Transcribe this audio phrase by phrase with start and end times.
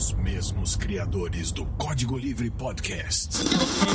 [0.00, 3.36] Os mesmos criadores do Código Livre Podcast.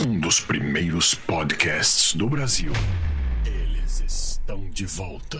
[0.07, 2.71] Um dos primeiros podcasts do Brasil.
[3.43, 5.39] Eles estão de volta.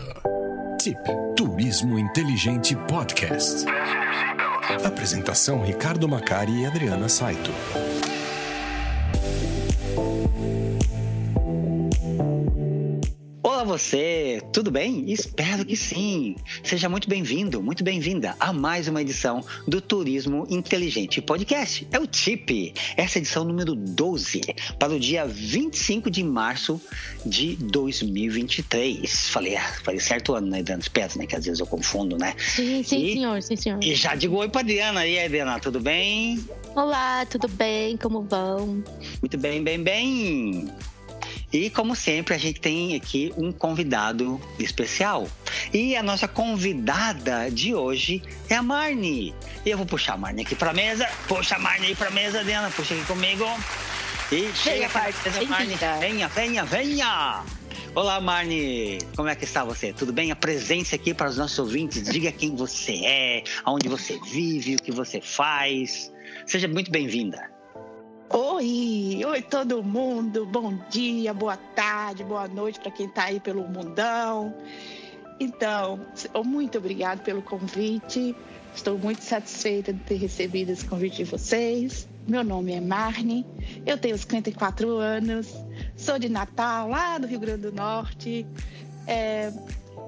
[0.76, 0.98] Tip
[1.36, 3.64] Turismo Inteligente Podcast.
[4.84, 7.52] Apresentação Ricardo Macari e Adriana Saito.
[13.76, 15.04] Você, tudo bem?
[15.12, 16.34] Espero que sim.
[16.64, 21.86] Seja muito bem-vindo, muito bem-vinda a mais uma edição do Turismo Inteligente Podcast.
[21.92, 24.40] É o TIP, essa edição número 12,
[24.78, 26.80] para o dia 25 de março
[27.26, 29.28] de 2023.
[29.28, 30.80] Falei, ah, falei certo ano, né, Adriana?
[30.80, 32.34] Espero, né, que às vezes eu confundo, né?
[32.38, 33.84] Sim, sim, E- senhor, sim, senhor.
[33.84, 35.06] E já digo oi para Adriana.
[35.06, 36.42] E aí, Adriana, tudo bem?
[36.74, 37.98] Olá, tudo bem?
[37.98, 38.82] Como vão?
[39.20, 40.66] Muito bem, bem, bem.
[41.52, 45.28] E como sempre, a gente tem aqui um convidado especial.
[45.72, 49.34] E a nossa convidada de hoje é a Marne.
[49.64, 51.08] E eu vou puxar a Marne aqui pra mesa.
[51.28, 52.70] Puxa a Marne aí pra mesa, Diana.
[52.70, 53.44] Puxa aqui comigo.
[54.32, 55.76] E chega pra mesa, Marne.
[56.00, 57.44] Venha, venha, venha.
[57.94, 58.98] Olá, Marne.
[59.16, 59.92] Como é que está você?
[59.92, 60.30] Tudo bem?
[60.30, 62.02] A presença aqui para os nossos ouvintes.
[62.02, 66.12] Diga quem você é, aonde você vive, o que você faz.
[66.44, 67.55] Seja muito bem-vinda.
[68.28, 73.62] Oi, oi todo mundo, bom dia, boa tarde, boa noite para quem está aí pelo
[73.68, 74.52] mundão.
[75.38, 76.00] Então,
[76.44, 78.34] muito obrigado pelo convite.
[78.74, 82.08] Estou muito satisfeita de ter recebido esse convite de vocês.
[82.26, 83.46] Meu nome é Marne,
[83.86, 85.54] eu tenho 54 anos,
[85.96, 88.44] sou de Natal, lá do Rio Grande do Norte.
[89.06, 89.52] É,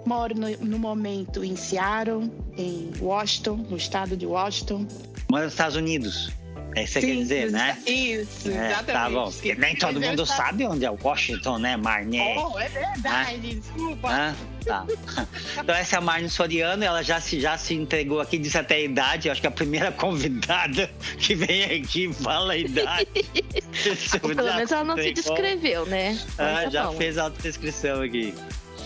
[0.04, 4.88] moro no, no momento em Seattle, em Washington, no estado de Washington.
[5.30, 6.32] Mora nos Estados Unidos.
[6.78, 7.76] É isso que quer dizer, né?
[7.86, 8.84] Isso, É, exatamente.
[8.86, 9.30] tá bom.
[9.30, 12.20] Porque nem todo mundo sabe onde é o Washington, né, Marne?
[12.36, 14.08] Oh, é verdade, desculpa.
[14.08, 14.36] Hã?
[14.64, 14.86] Tá.
[15.60, 18.76] Então essa é a Marne Soriano, ela já se, já se entregou aqui, disse até
[18.76, 19.26] a idade.
[19.28, 23.08] Eu acho que é a primeira convidada que vem aqui fala a idade.
[24.22, 26.18] Pelo menos ela não se descreveu, né?
[26.38, 26.96] Ah, tá já bom.
[26.96, 28.34] fez a autodescrição aqui.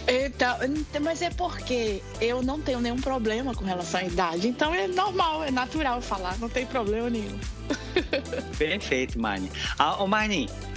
[0.09, 0.57] Então,
[1.01, 4.49] mas é porque eu não tenho nenhum problema com relação à idade.
[4.49, 7.39] Então é normal, é natural falar, não tem problema nenhum.
[8.59, 9.51] Perfeito, Marne.
[9.79, 10.09] Ah, ô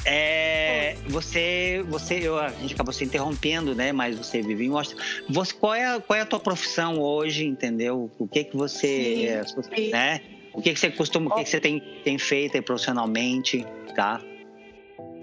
[0.08, 3.92] é, você, você, eu, a gente acabou se interrompendo, né?
[3.92, 5.02] Mas você vive em Washington.
[5.30, 8.12] Você, qual, é, a- qual é a tua profissão hoje, entendeu?
[8.20, 9.90] O que que você, Sim, sim.
[9.90, 10.22] né?
[10.54, 13.66] O que que você costuma, o que que você tem, tem feito profissionalmente,
[13.96, 14.22] tá?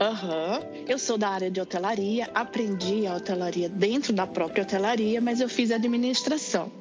[0.03, 0.61] Aham.
[0.89, 5.49] Eu sou da área de hotelaria, aprendi a hotelaria dentro da própria hotelaria, mas eu
[5.49, 6.73] fiz administração.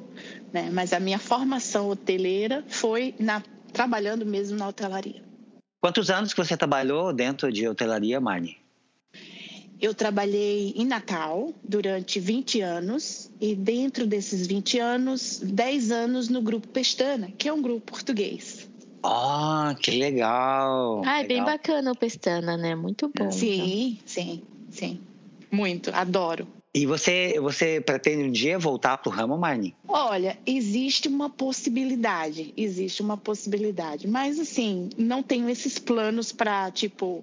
[0.52, 0.70] Né?
[0.72, 3.40] Mas a minha formação hoteleira foi na,
[3.72, 5.22] trabalhando mesmo na hotelaria.
[5.80, 8.58] Quantos anos que você trabalhou dentro de hotelaria, Marne?
[9.80, 16.42] Eu trabalhei em Natal durante 20 anos e dentro desses 20 anos, 10 anos no
[16.42, 18.68] grupo Pestana, que é um grupo português.
[19.04, 21.02] Ah, que legal!
[21.04, 21.46] Ah, é bem legal.
[21.46, 22.74] bacana o Pestana, né?
[22.74, 23.30] Muito bom.
[23.30, 25.00] Sim, sim, sim.
[25.50, 26.46] Muito, adoro.
[26.74, 29.76] E você, você pretende um dia voltar pro ramo, Marne?
[29.86, 37.22] Olha, existe uma possibilidade, existe uma possibilidade, mas assim, não tenho esses planos para tipo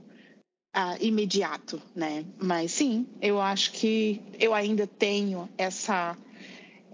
[0.71, 2.23] ah, imediato, né?
[2.39, 6.15] Mas sim, eu acho que eu ainda tenho essa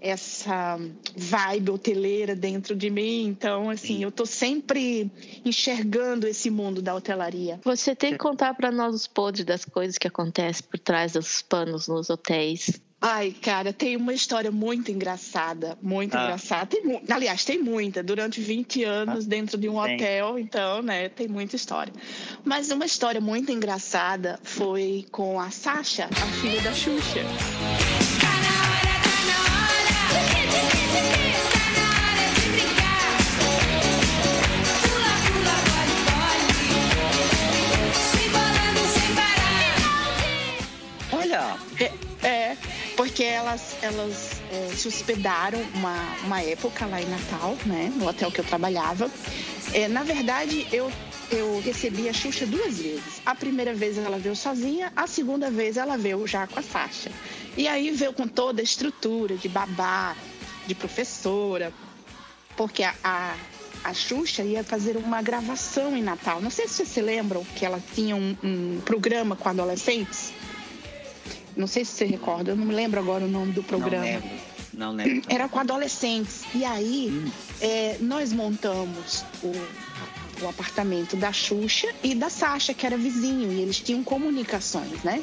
[0.00, 0.78] essa
[1.16, 5.10] vibe hoteleira dentro de mim, então assim, eu tô sempre
[5.44, 7.60] enxergando esse mundo da hotelaria.
[7.64, 11.42] Você tem que contar pra nós os podres das coisas que acontecem por trás dos
[11.42, 12.80] panos nos hotéis.
[12.98, 16.24] Ai, cara, tem uma história muito engraçada, muito Ah.
[16.24, 16.66] engraçada.
[16.66, 19.94] Tem aliás, tem muita, durante 20 anos dentro de um Tem.
[19.96, 21.92] hotel, então, né, tem muita história.
[22.42, 27.20] Mas uma história muito engraçada foi com a Sasha, a filha da Xuxa.
[41.12, 41.92] Olha, É,
[42.26, 42.56] é,
[42.96, 48.30] porque elas, elas é, se hospedaram uma, uma época lá em Natal, né, no hotel
[48.30, 49.10] que eu trabalhava.
[49.72, 50.90] É, na verdade, eu,
[51.30, 53.20] eu recebi a Xuxa duas vezes.
[53.24, 57.10] A primeira vez ela veio sozinha, a segunda vez ela veio já com a Sasha.
[57.56, 60.16] E aí veio com toda a estrutura de babá,
[60.66, 61.72] de professora,
[62.56, 63.34] porque a, a,
[63.84, 66.40] a Xuxa ia fazer uma gravação em Natal.
[66.40, 70.32] Não sei se vocês se lembram que ela tinha um, um programa com adolescentes.
[71.56, 74.04] Não sei se você recorda, eu não me lembro agora o nome do não programa.
[74.04, 74.28] lembro.
[74.74, 75.22] Não lembro.
[75.32, 76.42] Era com adolescentes.
[76.54, 77.30] E aí, Hum.
[77.60, 79.52] é, nós montamos o,
[80.44, 85.22] o apartamento da Xuxa e da Sasha, que era vizinho, e eles tinham comunicações, né?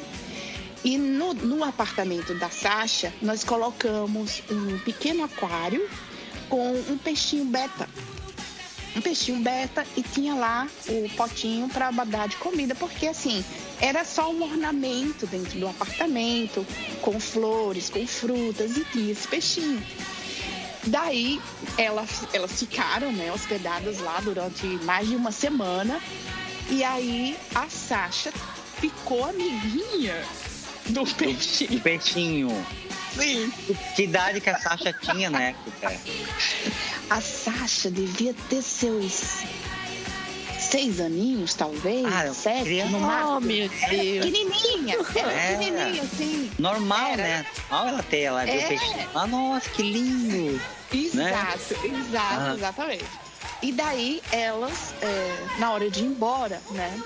[0.84, 5.88] E no, no apartamento da Sasha, nós colocamos um pequeno aquário
[6.50, 7.88] com um peixinho beta.
[8.94, 13.42] um peixinho beta e tinha lá o potinho para dar de comida, porque assim,
[13.80, 16.66] era só um ornamento dentro do apartamento,
[17.00, 19.82] com flores, com frutas e tinha esse peixinho.
[20.86, 21.40] Daí
[21.78, 25.98] elas, elas ficaram né, hospedadas lá durante mais de uma semana.
[26.68, 28.30] E aí a Sasha
[28.78, 30.22] ficou amiguinha
[30.86, 31.80] do peixinho.
[31.80, 32.66] Peixinho.
[33.16, 33.52] Sim.
[33.94, 35.54] Que idade que a Sasha tinha, né?
[37.10, 39.42] A Sasha devia ter seus
[40.58, 42.04] seis aninhos, talvez.
[42.06, 42.90] Ah, sete, criança.
[42.90, 43.36] no máximo.
[43.36, 44.24] Oh, meu Deus.
[44.24, 45.56] Pequenininha, era É.
[45.56, 46.50] pequenininha, assim.
[46.58, 47.22] Normal, Era.
[47.22, 47.46] né?
[47.70, 48.64] Normal ela ter, ela É.
[48.64, 49.08] o peixinho.
[49.14, 50.60] Ah, nossa, que lindo.
[50.92, 52.54] Exato, exato, Ah.
[52.56, 53.04] exatamente.
[53.62, 57.00] E daí elas, é, na hora de ir embora, né?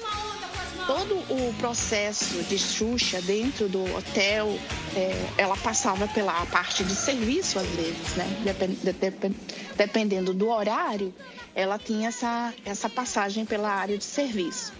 [0.88, 4.58] Todo o processo de Xuxa dentro do hotel,
[4.96, 8.26] é, ela passava pela parte de serviço às vezes, né?
[8.42, 9.34] Depen- de- depen-
[9.76, 11.14] dependendo do horário,
[11.54, 14.72] ela tinha essa, essa passagem pela área de serviço.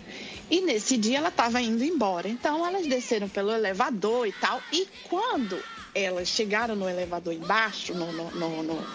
[0.50, 2.26] E nesse dia ela estava indo embora.
[2.26, 4.62] Então elas desceram pelo elevador e tal.
[4.72, 5.62] E quando
[5.94, 8.87] elas chegaram no elevador embaixo, no, no, no,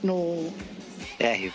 [0.00, 0.52] no,
[1.20, 1.52] Térreo.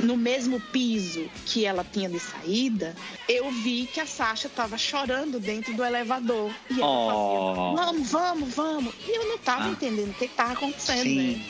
[0.00, 2.96] no mesmo, piso que ela tinha de saída,
[3.28, 6.50] eu vi que a Sasha estava chorando dentro do elevador.
[6.70, 7.76] E ela Oh.
[7.76, 8.94] fazia, vamos, vamos, vamos.
[9.06, 9.68] E eu não estava Ah.
[9.68, 11.36] entendendo o que estava acontecendo, Sim.
[11.36, 11.44] né?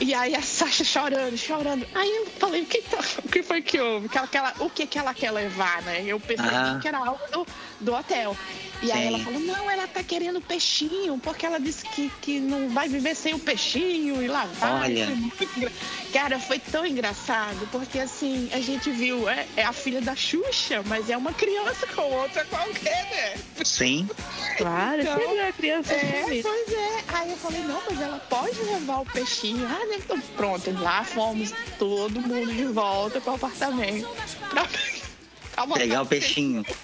[0.00, 1.86] E aí a Sasha chorando, chorando.
[1.94, 4.08] Aí eu falei, o que, tá- o que foi que houve?
[4.08, 6.02] Que ela, que ela- o que, que ela quer levar, né?
[6.06, 6.80] Eu percebi Aham.
[6.80, 7.46] que era algo do,
[7.80, 8.34] do hotel.
[8.80, 9.06] E aí Sim.
[9.08, 13.14] ela falou, não, ela tá querendo peixinho, porque ela disse que, que não vai viver
[13.14, 14.22] sem o peixinho.
[14.22, 14.82] E lá vai.
[14.84, 15.06] Olha.
[15.10, 15.72] Muito engra-
[16.12, 20.82] Cara, foi tão engraçado, porque assim, a gente viu, é, é a filha da Xuxa,
[20.86, 23.64] mas é uma criança com outra qualquer, né?
[23.64, 24.08] Sim.
[24.56, 27.04] Claro, Então, sempre é criança É, pois é.
[27.08, 29.66] Aí eu falei, não, mas ela pode levar o peixinho.
[29.66, 29.96] Ah, né?
[29.96, 34.08] Então, pronto, lá fomos todo mundo de volta pro apartamento.
[34.50, 34.66] Pra,
[35.78, 36.64] Pegar o peixinho.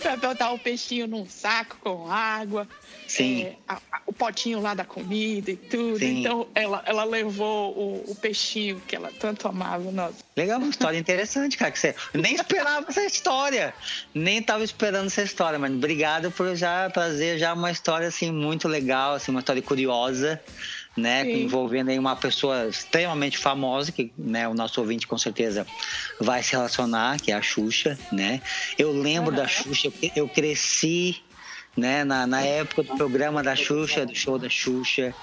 [0.00, 2.68] pra botar o peixinho num saco com água.
[3.08, 3.42] Sim.
[3.42, 5.98] é, a- a- o potinho lá da comida e tudo.
[5.98, 6.20] Sim.
[6.20, 9.90] Então ela, ela levou o, o peixinho que ela tanto amava.
[9.90, 10.18] Nossa.
[10.36, 11.70] Legal, uma história interessante, cara.
[11.72, 13.74] Que você nem esperava essa história.
[14.14, 18.68] Nem tava esperando essa história, mas obrigado por já trazer já uma história assim muito
[18.68, 20.40] legal, assim, uma história curiosa,
[20.96, 21.28] né?
[21.30, 25.66] Envolvendo aí uma pessoa extremamente famosa, que né, o nosso ouvinte com certeza
[26.20, 28.40] vai se relacionar, que é a Xuxa, né?
[28.78, 29.48] Eu lembro da Aham.
[29.48, 31.22] Xuxa, eu cresci.
[31.78, 35.14] Né, na, na época do programa da Xuxa, do show da Xuxa,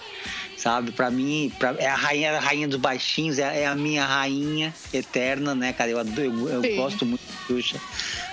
[0.55, 0.91] sabe?
[0.93, 4.73] Pra mim, pra, é a rainha, a rainha dos baixinhos, é, é a minha rainha
[4.93, 5.91] eterna, né, cara?
[5.91, 6.75] Eu, adoro- eu, eu Sim.
[6.77, 7.77] gosto muito da Xuxa,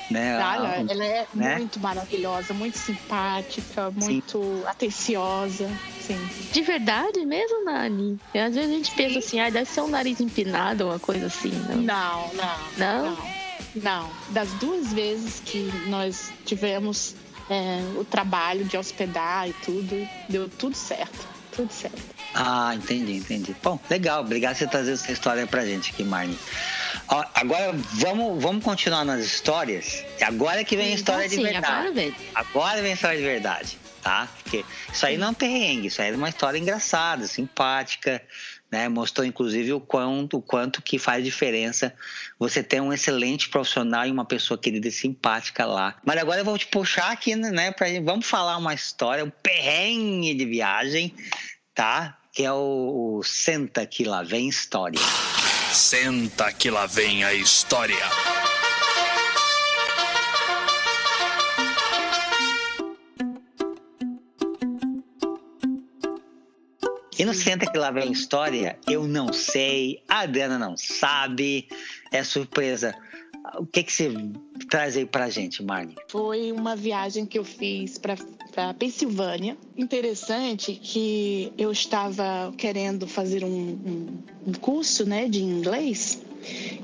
[0.08, 0.36] né?
[0.36, 1.56] Olha, A- ela é né?
[1.56, 5.68] muito maravilhosa, muito simpática, muito atenciosa.
[6.00, 6.18] Sim.
[6.52, 8.20] De verdade mesmo, Nani?
[8.34, 11.50] Às vezes a gente pensa assim, ah, deve ser um nariz empinado, uma coisa assim,
[11.68, 11.76] não?
[11.82, 12.56] Não, não.
[12.78, 13.04] Não?
[13.16, 13.42] Não.
[13.74, 14.10] Não.
[14.30, 17.14] Das duas vezes que nós tivemos
[17.52, 21.32] é, o trabalho de hospedar e tudo, deu tudo certo.
[21.54, 22.00] Tudo certo.
[22.34, 23.54] Ah, entendi, entendi.
[23.62, 24.22] Bom, legal.
[24.22, 26.38] Obrigado por você trazer essa história pra gente aqui, Marne.
[27.34, 30.02] Agora vamos, vamos continuar nas histórias.
[30.18, 31.66] E Agora que vem a história de Sim, verdade.
[31.66, 32.14] agora vem.
[32.34, 34.28] Agora vem a história de verdade, tá?
[34.42, 38.22] Porque isso aí não é um perrengue, isso aí é uma história engraçada, simpática,
[38.72, 38.88] né?
[38.88, 41.94] Mostrou inclusive o quanto, o quanto que faz diferença
[42.38, 45.94] você ter um excelente profissional e uma pessoa querida e simpática lá.
[46.02, 47.70] Mas agora eu vou te puxar aqui, né?
[47.70, 51.14] Pra, vamos falar uma história, um perrengue de viagem,
[51.74, 52.16] tá?
[52.32, 54.98] Que é o, o Senta que lá vem história.
[55.70, 58.51] Senta que lá vem a história.
[67.22, 71.68] E no Senta que lá vem história, eu não sei, a Adriana não sabe,
[72.10, 72.96] é surpresa.
[73.58, 74.12] O que, que você
[74.68, 75.94] traz aí pra gente, Marne?
[76.08, 79.56] Foi uma viagem que eu fiz para Pensilvânia.
[79.76, 86.20] Interessante que eu estava querendo fazer um, um- um curso né, de inglês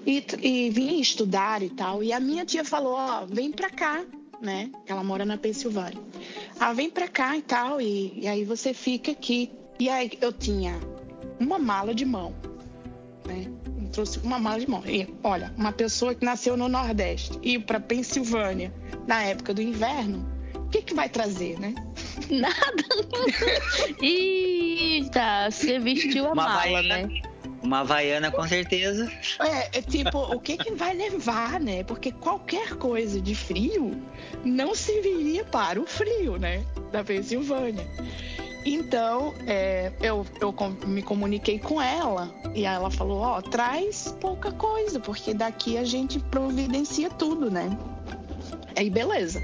[0.07, 2.01] e, e vim estudar e tal.
[2.01, 4.05] E a minha tia falou: Ó, vem pra cá,
[4.41, 4.71] né?
[4.87, 5.99] Ela mora na Pensilvânia.
[6.61, 9.51] Ah, vem pra cá e tal, e, e aí você fica aqui.
[9.79, 10.79] E aí eu tinha
[11.39, 12.35] uma mala de mão,
[13.25, 13.47] né?
[13.81, 14.83] Eu trouxe uma mala de mão.
[14.85, 18.73] E olha, uma pessoa que nasceu no Nordeste e ir para Pensilvânia
[19.07, 21.75] na época do inverno, o que que vai trazer, né?
[22.29, 22.85] Nada.
[24.03, 27.09] Eita, você vestiu a Uma mala, né?
[27.63, 29.11] Uma havaiana, com certeza.
[29.41, 31.85] É, é tipo, o que que vai levar, né?
[31.85, 34.01] Porque qualquer coisa de frio
[34.45, 36.65] não serviria para o frio, né?
[36.91, 37.87] Da Pensilvânia.
[38.71, 40.55] Então, é, eu, eu
[40.87, 45.85] me comuniquei com ela e ela falou: Ó, oh, traz pouca coisa, porque daqui a
[45.85, 47.71] gente providencia tudo, né?
[48.77, 49.43] Aí, beleza.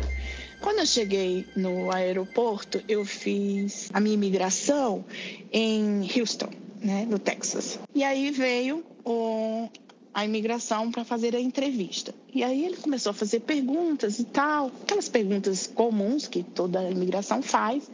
[0.60, 5.04] Quando eu cheguei no aeroporto, eu fiz a minha imigração
[5.50, 6.50] em Houston,
[6.80, 7.78] né, no Texas.
[7.94, 9.68] E aí veio o,
[10.12, 12.14] a imigração para fazer a entrevista.
[12.32, 17.42] E aí ele começou a fazer perguntas e tal, aquelas perguntas comuns que toda imigração
[17.42, 17.90] faz.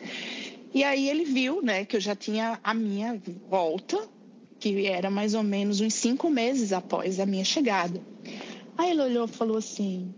[0.72, 4.08] E aí ele viu, né, que eu já tinha a minha volta,
[4.58, 8.00] que era mais ou menos uns cinco meses após a minha chegada.
[8.78, 10.14] Aí ele olhou e falou assim: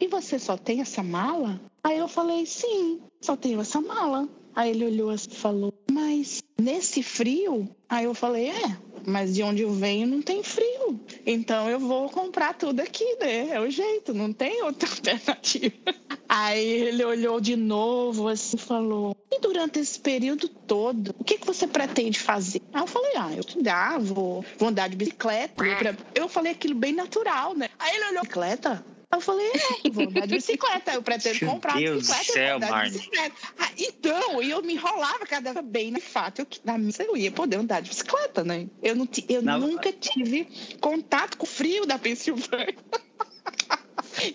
[0.00, 1.60] E você só tem essa mala?
[1.84, 4.28] Aí eu falei, sim, só tenho essa mala.
[4.54, 7.68] Aí ele olhou e falou, mas nesse frio?
[7.88, 11.00] Aí eu falei, é, mas de onde eu venho não tem frio.
[11.26, 13.50] Então eu vou comprar tudo aqui, né?
[13.50, 15.74] É o jeito, não tem outra alternativa.
[16.28, 21.46] Aí ele olhou de novo assim falou: E durante esse período todo, o que, que
[21.46, 22.62] você pretende fazer?
[22.72, 25.54] Aí eu falei: Ah, eu estudar, vou, vou andar de bicicleta.
[26.14, 27.68] Eu falei aquilo bem natural, né?
[27.78, 28.84] Aí ele olhou: Bicicleta?
[29.12, 30.94] Eu falei, é, vou andar de bicicleta.
[30.94, 32.32] Eu pretendo Meu comprar Deus bicicleta.
[32.32, 33.36] Céu, andar de bicicleta.
[33.58, 37.30] Ah, então, eu me enrolava cada vez bem, de fato, eu, na missa eu ia
[37.30, 38.68] poder andar de bicicleta, né?
[38.82, 39.58] Eu, não, eu não.
[39.58, 40.48] nunca tive
[40.80, 42.74] contato com o frio da Pensilvânia.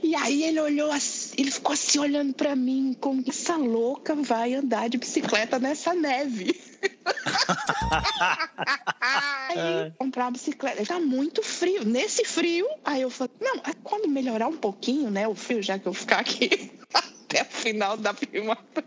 [0.01, 4.53] E aí ele olhou assim, ele ficou assim olhando para mim, como essa louca vai
[4.53, 6.59] andar de bicicleta nessa neve.
[8.99, 9.91] aí é.
[9.97, 10.85] comprar uma bicicleta.
[10.85, 11.85] Tá muito frio.
[11.85, 15.77] Nesse frio, aí eu falei, não, é quando melhorar um pouquinho, né, o frio, já
[15.77, 18.85] que eu ficar aqui até o final da primavera.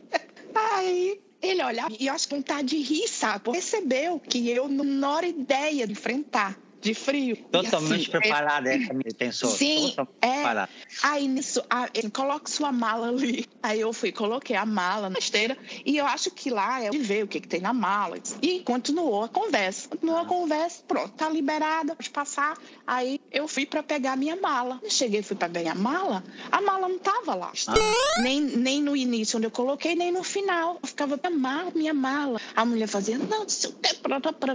[0.54, 3.50] Aí ele olhava e eu acho que vontade de rir, sabe?
[3.50, 7.36] Percebeu que eu não era ideia de enfrentar de frio.
[7.50, 9.50] Totalmente assim, preparada, é, essa minha pensou.
[9.50, 10.34] Sim, é.
[10.34, 10.70] Preparada.
[11.02, 13.46] Aí nisso, a, coloque sua mala ali.
[13.62, 16.98] Aí eu fui, coloquei a mala na esteira e eu acho que lá é de
[16.98, 18.18] ver o que, que tem na mala.
[18.40, 19.88] E continuou a conversa.
[19.88, 22.56] Continuou a conversa, pronto, tá liberada, pode passar.
[22.86, 24.80] Aí eu fui para pegar a minha mala.
[24.82, 27.52] Eu cheguei, fui para pegar a mala, a mala não tava lá.
[27.66, 27.74] Ah.
[28.22, 30.78] Nem, nem no início onde eu coloquei, nem no final.
[30.82, 32.40] Eu ficava, minha mala, minha mala.
[32.56, 34.00] A mulher fazia, não, seu tempo,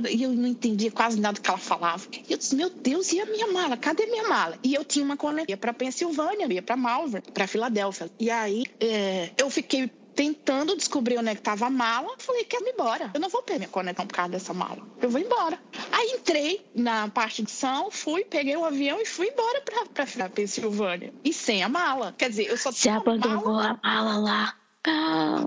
[0.10, 2.04] e eu não entendia quase nada que ela falava.
[2.28, 3.78] E eu disse, meu Deus, e a minha mala?
[3.78, 4.58] Cadê minha mala?
[4.64, 8.10] E eu tinha uma conexão para Pensilvânia, ia para Malvern, para Filadélfia.
[8.20, 12.16] E aí é, eu fiquei tentando descobrir onde é que estava a mala.
[12.18, 13.12] Falei, quero ir embora.
[13.14, 14.82] Eu não vou perder minha conexão por causa dessa mala.
[15.02, 15.60] Eu vou embora.
[15.92, 20.06] Aí entrei na parte de São, fui, peguei o um avião e fui embora para
[20.06, 21.14] pra Pensilvânia.
[21.24, 22.16] E sem a mala.
[22.18, 23.80] Quer dizer, eu só Você abandonou mala.
[23.84, 24.56] a mala lá.
[24.88, 25.42] Ah,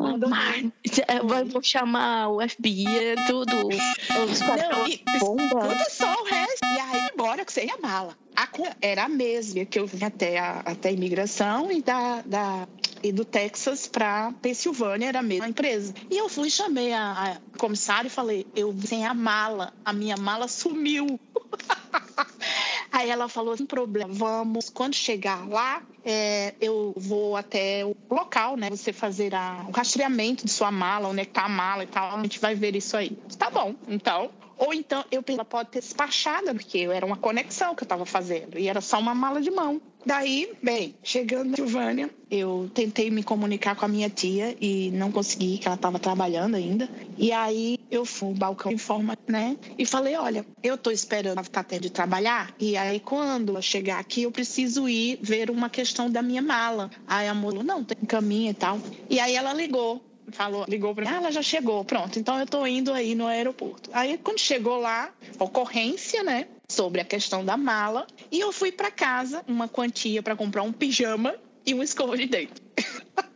[1.24, 3.68] mas vou chamar o FBI, tudo.
[3.68, 5.68] Os não, e, bomba.
[5.68, 6.64] Tudo só o resto.
[6.64, 8.16] E aí, embora que sem a mala.
[8.34, 8.48] A
[8.80, 12.68] era a mesma que eu vim até a, até a imigração e da, da
[13.02, 15.94] e do Texas para Pensilvânia era a mesma empresa.
[16.10, 20.16] E eu fui chamei a, a comissária e falei: eu sem a mala, a minha
[20.16, 21.18] mala sumiu.
[22.90, 24.70] Aí ela falou: sem problema, vamos.
[24.70, 28.70] Quando chegar lá, é, eu vou até o local, né?
[28.70, 32.16] Você fazer a, o rastreamento de sua mala, onde é está a mala e tal.
[32.16, 33.10] A gente vai ver isso aí.
[33.38, 34.30] Tá bom, então.
[34.56, 38.06] Ou então eu pensei, ela pode ter despachada, porque era uma conexão que eu estava
[38.06, 38.58] fazendo.
[38.58, 39.82] E era só uma mala de mão.
[40.08, 45.12] Daí, bem, chegando na Silvânia, eu tentei me comunicar com a minha tia e não
[45.12, 46.88] consegui, que ela estava trabalhando ainda.
[47.18, 49.58] E aí eu fui no balcão de forma, né?
[49.76, 52.54] E falei, olha, eu estou esperando ela ficar até de trabalhar.
[52.58, 56.90] E aí quando ela chegar aqui, eu preciso ir ver uma questão da minha mala.
[57.06, 58.80] Aí a falou, não, tem caminho e tal.
[59.10, 62.44] E aí ela ligou falou, ligou para mim, ah, ela já chegou, pronto, então eu
[62.44, 63.90] estou indo aí no aeroporto.
[63.92, 66.46] Aí quando chegou lá, ocorrência, né?
[66.70, 70.72] sobre a questão da mala e eu fui para casa uma quantia para comprar um
[70.72, 72.62] pijama e uma escova de dente.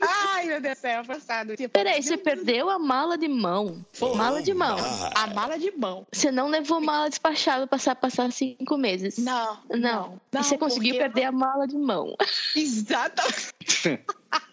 [0.00, 1.54] Ai, meu Deus do céu, passado.
[1.72, 3.82] Peraí, você perdeu a mala de mão.
[3.90, 4.14] Foi.
[4.14, 4.76] Mala de mão.
[5.14, 6.06] A mala de mão.
[6.12, 9.16] Você não levou mala despachada passar passar cinco meses.
[9.16, 9.58] Não.
[9.70, 9.78] Não.
[9.78, 10.20] não.
[10.40, 12.14] E você conseguiu perder a mala de mão.
[12.54, 14.04] Exatamente.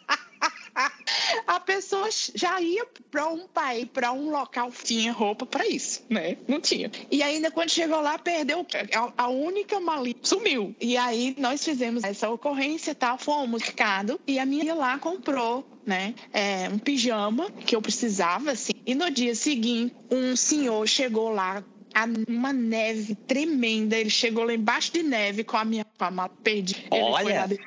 [1.48, 6.38] a pessoa já ia para um país, para um local tinha roupa para isso, né?
[6.48, 6.92] Não tinha.
[7.10, 8.66] E ainda quando chegou lá, perdeu
[9.18, 10.76] a, única malinha, sumiu.
[10.80, 15.66] E aí nós fizemos essa ocorrência e tal, fomos mercado e a minha lá comprou
[15.86, 16.16] né?
[16.34, 18.74] É, um pijama que eu precisava, assim.
[18.88, 21.64] E no dia seguinte, um senhor chegou lá
[22.28, 23.96] uma neve tremenda.
[23.96, 26.80] Ele chegou lá embaixo de neve com a minha com a mala perdida.
[26.90, 27.48] Olha!
[27.48, 27.58] Foi,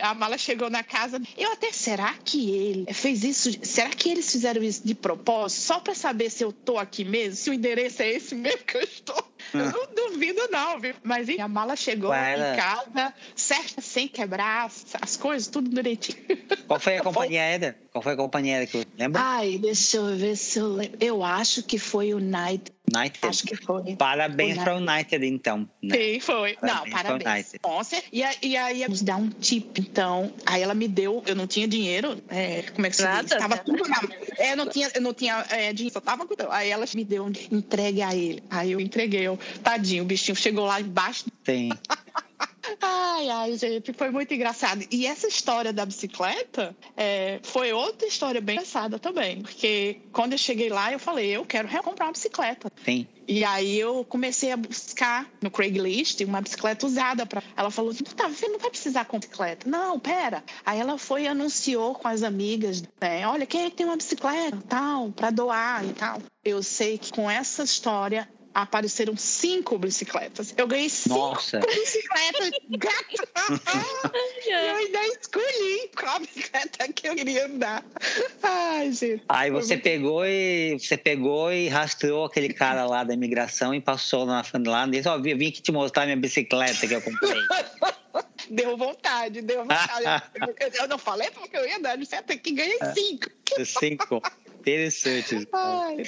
[0.00, 1.20] a mala chegou na casa.
[1.36, 3.50] Eu até, será que ele fez isso?
[3.62, 5.60] Será que eles fizeram isso de propósito?
[5.60, 8.76] Só para saber se eu tô aqui mesmo, se o endereço é esse mesmo que
[8.76, 9.34] eu estou?
[9.52, 10.94] Eu não duvido, não, viu?
[11.02, 16.18] Mas a mala chegou em casa, certa, sem quebrar, as coisas, tudo direitinho.
[16.66, 17.76] Qual foi a companhia aérea?
[17.92, 19.20] Qual foi a companhia aérea que eu lembro?
[19.22, 20.98] Ai, deixa eu ver se eu lembro.
[21.00, 22.72] Eu acho que foi o Night.
[22.92, 23.26] United.
[23.26, 23.96] Acho que foi.
[23.96, 25.68] Parabéns para o United, então.
[25.82, 25.96] Né?
[25.96, 26.54] Sim, foi.
[26.54, 27.52] Parabéns não, parabéns.
[27.62, 29.78] Nossa, e, e aí nos dá um tip.
[29.78, 32.22] Então, aí ela me deu, eu não tinha dinheiro.
[32.28, 33.30] É, como é que se diz?
[33.30, 34.00] Tava tudo na
[34.38, 36.34] É, não tinha, eu não tinha é, dinheiro, só tava com.
[36.50, 38.42] Aí ela me deu entregue a ele.
[38.50, 39.22] Aí eu entreguei.
[39.22, 41.24] Eu, tadinho, o bichinho chegou lá embaixo.
[41.44, 41.70] Sim.
[42.80, 44.84] Ai, ai, gente, foi muito engraçado.
[44.90, 49.42] E essa história da bicicleta é, foi outra história bem engraçada também.
[49.42, 52.70] Porque quando eu cheguei lá, eu falei, eu quero comprar uma bicicleta.
[52.84, 53.06] Sim.
[53.26, 57.42] E aí eu comecei a buscar no Craigslist uma bicicleta usada para.
[57.56, 59.68] Ela falou: assim, tá, você não vai precisar com bicicleta.
[59.68, 60.44] Não, pera.
[60.64, 63.26] Aí ela foi e anunciou com as amigas, né?
[63.26, 66.20] Olha, quem é que tem uma bicicleta, tal, para doar e tal.
[66.44, 70.54] Eu sei que com essa história apareceram cinco bicicletas.
[70.56, 71.58] Eu ganhei cinco Nossa.
[71.58, 72.50] bicicletas.
[74.46, 77.84] eu ainda escolhi qual bicicleta que eu queria andar.
[78.42, 79.24] Ai, gente.
[79.28, 84.24] Aí você pegou e você pegou e rastreou aquele cara lá da imigração e passou
[84.24, 87.40] na lá e disse, ó, oh, vim aqui te mostrar minha bicicleta que eu comprei.
[88.50, 90.04] deu vontade, deu vontade.
[90.78, 93.28] eu não falei porque eu ia dar, você tem que ganhar cinco.
[93.64, 94.22] Cinco.
[94.60, 95.46] Interessante.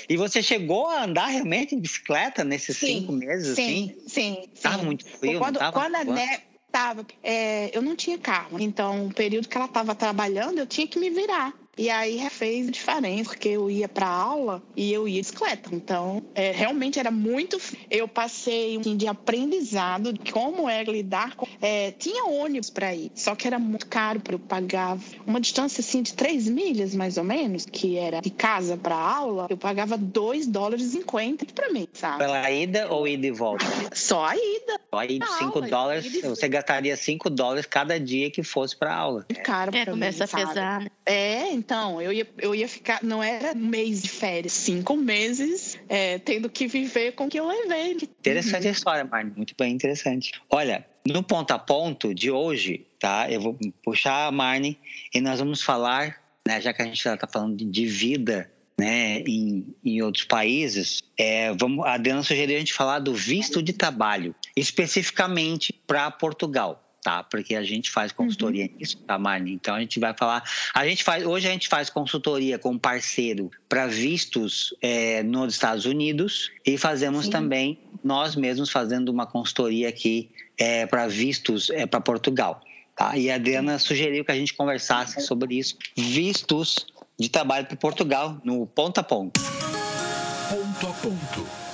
[0.09, 3.55] E você chegou a andar realmente em bicicleta nesses sim, cinco meses?
[3.55, 4.09] Sim, assim?
[4.09, 4.49] sim.
[4.63, 4.85] Tava sim.
[4.87, 5.73] muito frio, quando, tava?
[5.73, 9.95] Quando a neve tava, é, eu não tinha carro, então o período que ela estava
[9.95, 11.53] trabalhando eu tinha que me virar.
[11.79, 15.71] E aí fez diferença, porque eu ia para aula e eu ia de bicicleta.
[15.73, 17.59] Então, é, realmente era muito.
[17.91, 21.47] Eu passei um assim, de aprendizado de como é lidar com.
[21.61, 24.99] É, tinha ônibus para ir, só que era muito caro para eu pagar.
[25.27, 29.47] Uma distância assim de 3 milhas, mais ou menos, que era de casa para aula,
[29.51, 32.19] eu pagava 2 dólares e 50 para mim, sabe?
[32.19, 33.65] Pela ida ou ida e volta?
[33.93, 34.81] Só a ida.
[34.91, 36.21] Só a ida, 5 dólares.
[36.23, 39.27] Você gastaria 5 dólares cada dia que fosse para aula.
[39.45, 40.81] Caro é, começa mim, a pesar.
[40.81, 40.87] Né?
[41.05, 45.77] É, então, eu ia, eu ia ficar, não era um mês de férias, cinco meses
[45.89, 47.95] é, tendo que viver com o que eu levei.
[47.95, 48.69] Interessante uhum.
[48.69, 50.31] a história, Marne, muito bem interessante.
[50.49, 53.29] Olha, no ponto a ponto de hoje, tá?
[53.29, 54.79] Eu vou puxar a Marne
[55.13, 58.49] e nós vamos falar, né, já que a gente já está falando de vida
[58.79, 63.61] né, em, em outros países, é, vamos, a Adriana sugeriu a gente falar do visto
[63.61, 67.23] de trabalho, especificamente para Portugal tá?
[67.23, 68.79] Porque a gente faz consultoria uhum.
[68.81, 69.53] nisso, tá, Marne?
[69.53, 70.43] Então a gente vai falar.
[70.75, 75.85] A gente faz, hoje a gente faz consultoria com parceiro para vistos é, nos Estados
[75.85, 77.31] Unidos e fazemos Sim.
[77.31, 82.61] também nós mesmos fazendo uma consultoria aqui é, para vistos é, para Portugal.
[82.97, 83.17] Tá?
[83.17, 88.41] E a Adriana sugeriu que a gente conversasse sobre isso, vistos de trabalho para Portugal,
[88.43, 89.41] no ponto a ponto.
[90.51, 91.66] Ponto a ponto.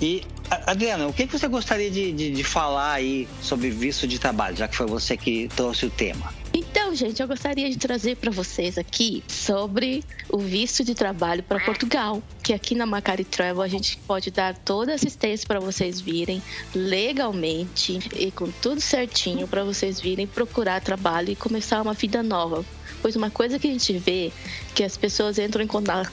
[0.00, 0.22] E,
[0.66, 4.66] Adriana, o que você gostaria de, de, de, falar aí sobre visto de trabalho, já
[4.66, 6.32] que foi você que trouxe o tema?
[6.52, 11.60] Então, gente, eu gostaria de trazer para vocês aqui sobre o visto de trabalho para
[11.60, 16.00] Portugal, que aqui na Macari Travel a gente pode dar toda a assistência para vocês
[16.00, 16.42] virem
[16.74, 22.64] legalmente e com tudo certinho para vocês virem procurar trabalho e começar uma vida nova.
[23.00, 24.32] Pois uma coisa que a gente vê
[24.74, 26.10] que as pessoas entram em contato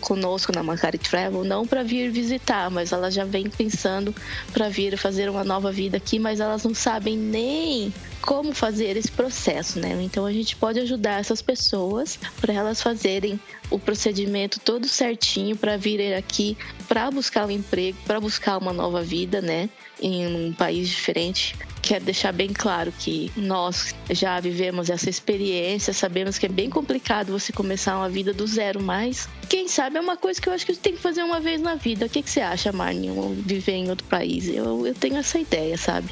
[0.00, 4.14] conosco na Macari Travel não para vir visitar, mas elas já vêm pensando
[4.52, 9.10] para vir fazer uma nova vida aqui, mas elas não sabem nem como fazer esse
[9.10, 9.98] processo, né?
[10.02, 13.40] Então a gente pode ajudar essas pessoas para elas fazerem
[13.70, 16.56] o procedimento todo certinho para virem aqui
[16.88, 19.70] para buscar um emprego, para buscar uma nova vida, né?
[20.00, 21.54] Em um país diferente
[21.90, 27.32] quero deixar bem claro que nós já vivemos essa experiência, sabemos que é bem complicado
[27.32, 30.64] você começar uma vida do zero, mas quem sabe é uma coisa que eu acho
[30.64, 32.06] que tem que fazer uma vez na vida.
[32.06, 33.10] O que, que você acha, Marnie,
[33.44, 34.48] viver em outro país?
[34.48, 36.08] Eu, eu tenho essa ideia, sabe?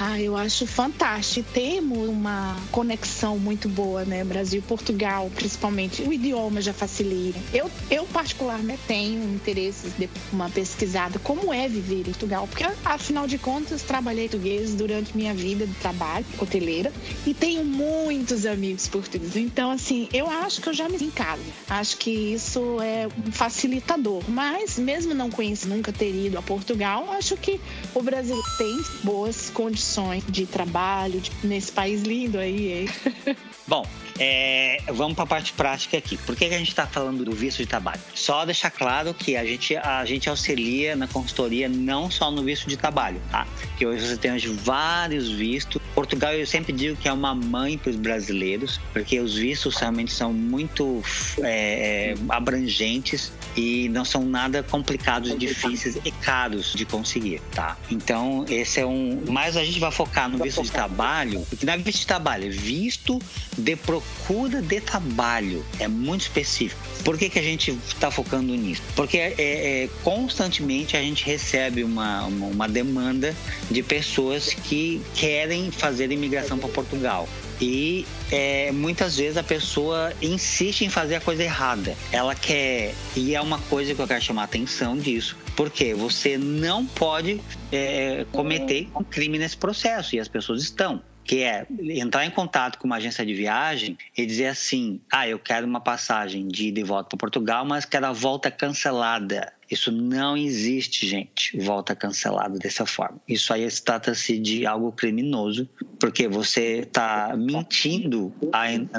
[0.00, 1.48] Ah, eu acho fantástico.
[1.52, 4.24] Temos uma conexão muito boa, né?
[4.24, 6.02] Brasil Portugal, principalmente.
[6.02, 7.38] O idioma já facilita.
[7.52, 13.26] Eu, eu particularmente, tenho interesse de uma pesquisada como é viver em Portugal, porque, afinal
[13.26, 16.92] de contas, trabalhei português durante minha vida de trabalho, hoteleira,
[17.26, 19.36] e tenho muitos amigos portugueses.
[19.36, 21.40] Então, assim, eu acho que eu já me encaro.
[21.68, 24.22] Acho que isso é um facilitador.
[24.28, 27.60] Mas, mesmo não conhecendo, nunca ter ido a Portugal, acho que
[27.94, 32.88] o Brasil tem boas condições condições de trabalho de, nesse país lindo aí.
[33.66, 33.86] Bom,
[34.18, 36.16] é, vamos para a parte prática aqui.
[36.16, 38.00] Por que, que a gente está falando do visto de trabalho?
[38.14, 42.68] Só deixar claro que a gente, a gente auxilia na consultoria não só no visto
[42.68, 43.46] de trabalho, tá?
[43.78, 45.80] Que hoje você tem hoje vários vistos.
[45.94, 50.12] Portugal, eu sempre digo que é uma mãe para os brasileiros, porque os vistos realmente
[50.12, 51.02] são muito
[51.42, 57.76] é, é, abrangentes e não são nada complicados, difíceis e caros de conseguir, tá?
[57.90, 59.22] Então, esse é um.
[59.28, 62.50] Mas a gente vai focar no visto de trabalho, porque é visto de trabalho, é
[62.50, 63.18] visto
[63.56, 65.64] de procura de trabalho.
[65.78, 66.80] É muito específico.
[67.04, 68.82] Por que, que a gente está focando nisso?
[68.96, 73.34] Porque é, é, constantemente a gente recebe uma, uma, uma demanda
[73.70, 77.28] de pessoas que querem fazer imigração para Portugal.
[77.66, 81.96] E é, muitas vezes a pessoa insiste em fazer a coisa errada.
[82.12, 82.94] Ela quer.
[83.16, 85.34] E é uma coisa que eu quero chamar a atenção disso.
[85.56, 87.40] Porque você não pode
[87.72, 90.14] é, cometer um crime nesse processo.
[90.14, 94.26] E as pessoas estão que é entrar em contato com uma agência de viagem e
[94.26, 98.06] dizer assim: ah, eu quero uma passagem de ida e volta para Portugal, mas quero
[98.06, 99.52] a volta cancelada.
[99.70, 103.18] Isso não existe, gente, volta cancelada dessa forma.
[103.26, 108.32] Isso aí trata-se de algo criminoso, porque você está mentindo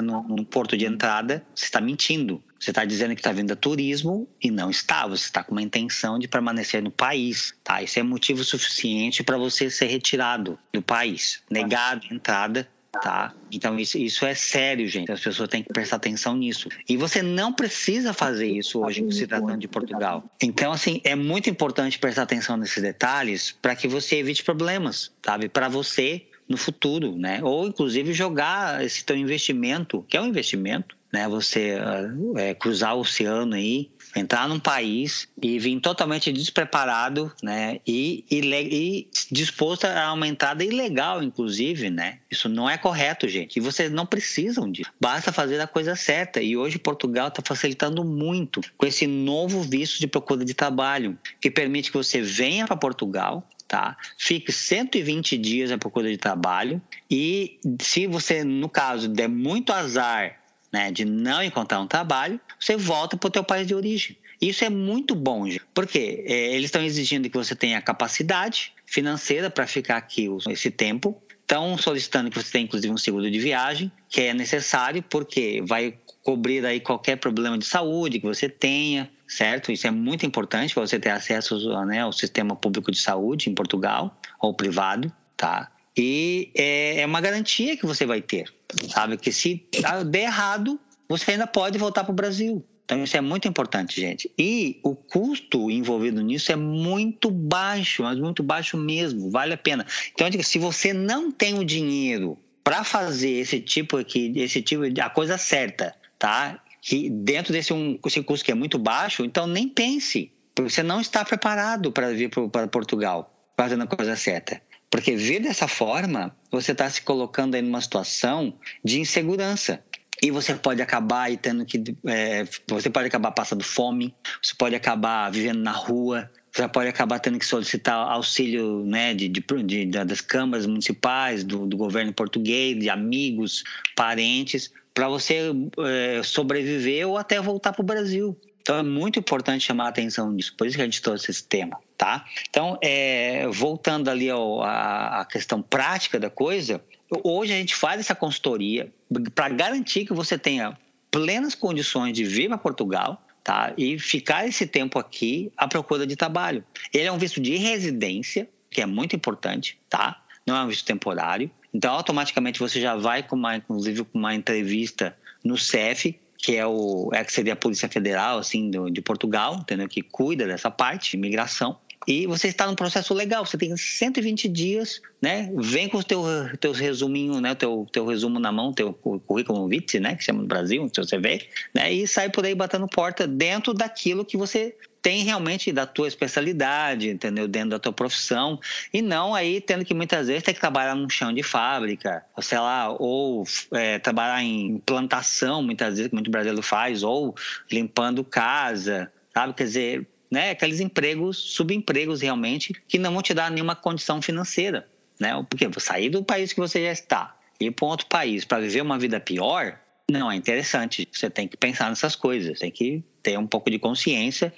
[0.02, 2.42] no porto de entrada, você está mentindo.
[2.58, 5.06] Você está dizendo que está vindo a turismo e não está.
[5.06, 7.54] Você está com uma intenção de permanecer no país.
[7.62, 7.82] Tá?
[7.82, 12.68] Isso é motivo suficiente para você ser retirado do país, negado entrada
[13.00, 13.34] tá?
[13.52, 15.10] Então isso, isso é sério, gente.
[15.10, 16.68] As pessoas têm que prestar atenção nisso.
[16.88, 20.24] E você não precisa fazer isso hoje se tratando de Portugal.
[20.42, 25.48] Então assim é muito importante prestar atenção nesses detalhes para que você evite problemas, sabe?
[25.48, 27.40] Para você no futuro, né?
[27.42, 31.28] Ou inclusive jogar esse teu investimento, que é um investimento, né?
[31.28, 37.80] Você uh, é, cruzar o oceano aí, entrar num país e vir totalmente despreparado, né?
[37.86, 42.18] E, e, e disposto a uma entrada ilegal, inclusive, né?
[42.30, 43.56] Isso não é correto, gente.
[43.56, 44.90] E vocês não precisam disso.
[45.00, 46.40] Basta fazer a coisa certa.
[46.40, 51.50] E hoje Portugal está facilitando muito com esse novo visto de procura de trabalho, que
[51.50, 53.96] permite que você venha para Portugal, tá?
[54.18, 60.45] Fique 120 dias à procura de trabalho e se você, no caso, der muito azar
[60.76, 64.14] né, de não encontrar um trabalho, você volta para o teu país de origem.
[64.38, 69.66] Isso é muito bom, porque é, eles estão exigindo que você tenha capacidade financeira para
[69.66, 71.16] ficar aqui esse tempo.
[71.40, 75.96] Estão solicitando que você tenha, inclusive, um seguro de viagem, que é necessário porque vai
[76.22, 79.72] cobrir aí qualquer problema de saúde que você tenha, certo?
[79.72, 83.54] Isso é muito importante para você ter acesso né, ao sistema público de saúde em
[83.54, 85.70] Portugal ou privado, tá?
[85.96, 88.52] E é, é uma garantia que você vai ter,
[88.88, 89.16] sabe?
[89.16, 89.66] Que se
[90.06, 90.78] der errado,
[91.08, 92.64] você ainda pode voltar para o Brasil.
[92.84, 94.30] Então isso é muito importante, gente.
[94.38, 99.84] E o custo envolvido nisso é muito baixo, mas muito baixo mesmo, vale a pena.
[100.12, 105.00] Então, se você não tem o dinheiro para fazer esse tipo aqui, esse tipo de
[105.00, 106.62] a coisa certa, tá?
[106.80, 110.82] Que dentro desse um esse custo que é muito baixo, então nem pense, porque você
[110.82, 114.60] não está preparado para vir para Portugal fazendo a coisa certa.
[114.96, 119.84] Porque vir dessa forma, você está se colocando em uma situação de insegurança.
[120.22, 121.84] E você pode acabar aí tendo que.
[122.06, 127.18] É, você pode acabar passando fome, você pode acabar vivendo na rua, você pode acabar
[127.18, 132.78] tendo que solicitar auxílio né, de, de, de das câmaras municipais, do, do, governo português,
[132.78, 138.34] de amigos, parentes, para você é, sobreviver ou até voltar para o Brasil.
[138.62, 141.46] Então é muito importante chamar a atenção nisso, por isso que a gente trouxe esse
[141.46, 142.24] tema, tá?
[142.48, 146.82] Então, é, voltando ali à questão prática da coisa,
[147.22, 148.92] hoje a gente faz essa consultoria
[149.34, 150.76] para garantir que você tenha
[151.10, 153.72] plenas condições de vir para Portugal, tá?
[153.78, 156.64] E ficar esse tempo aqui à procura de trabalho.
[156.92, 160.22] Ele é um visto de residência, que é muito importante, tá?
[160.46, 161.50] Não é um visto temporário.
[161.72, 166.66] Então, automaticamente você já vai com uma, inclusive, com uma entrevista no CEF, que é
[166.66, 169.88] o é que seria a Polícia Federal assim do, de Portugal, entendeu?
[169.88, 171.78] Que cuida dessa parte imigração.
[172.06, 175.50] E você está num processo legal, você tem 120 dias, né?
[175.56, 176.22] Vem com os teu,
[176.60, 177.54] teus resuminhos, né?
[177.54, 180.14] Teu, teu resumo na mão, teu currículo vitae, né?
[180.14, 181.92] Que chama no Brasil, se você vê, né?
[181.92, 187.08] E sai por aí batendo porta dentro daquilo que você tem realmente da tua especialidade,
[187.08, 187.46] entendeu?
[187.46, 188.58] Dentro da tua profissão.
[188.92, 192.42] E não aí tendo que muitas vezes ter que trabalhar num chão de fábrica, ou
[192.42, 197.36] sei lá, ou é, trabalhar em plantação, muitas vezes, que muito brasileiro faz, ou
[197.70, 199.54] limpando casa, sabe?
[199.54, 200.50] Quer dizer, né?
[200.50, 205.32] Aqueles empregos, subempregos realmente, que não vão te dar nenhuma condição financeira, né?
[205.48, 208.82] Porque sair do país que você já está e ir para outro país para viver
[208.82, 209.78] uma vida pior,
[210.10, 211.08] não é interessante.
[211.10, 214.52] Você tem que pensar nessas coisas, tem que ter um pouco de consciência,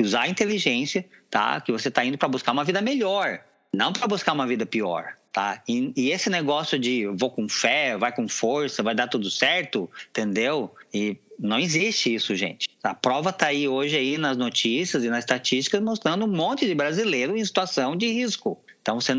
[0.00, 1.60] usar a inteligência, tá?
[1.60, 3.40] Que você está indo para buscar uma vida melhor,
[3.72, 5.16] não para buscar uma vida pior.
[5.32, 5.62] tá?
[5.68, 9.90] E, e, esse negócio de vou com fé, vai com força, vai dar tudo certo,
[10.08, 10.74] entendeu?
[10.94, 12.68] E não existe isso, gente.
[12.82, 16.74] A prova está aí hoje aí nas notícias e nas estatísticas mostrando um monte de
[16.74, 18.62] brasileiro em situação de risco.
[18.80, 19.12] Então você,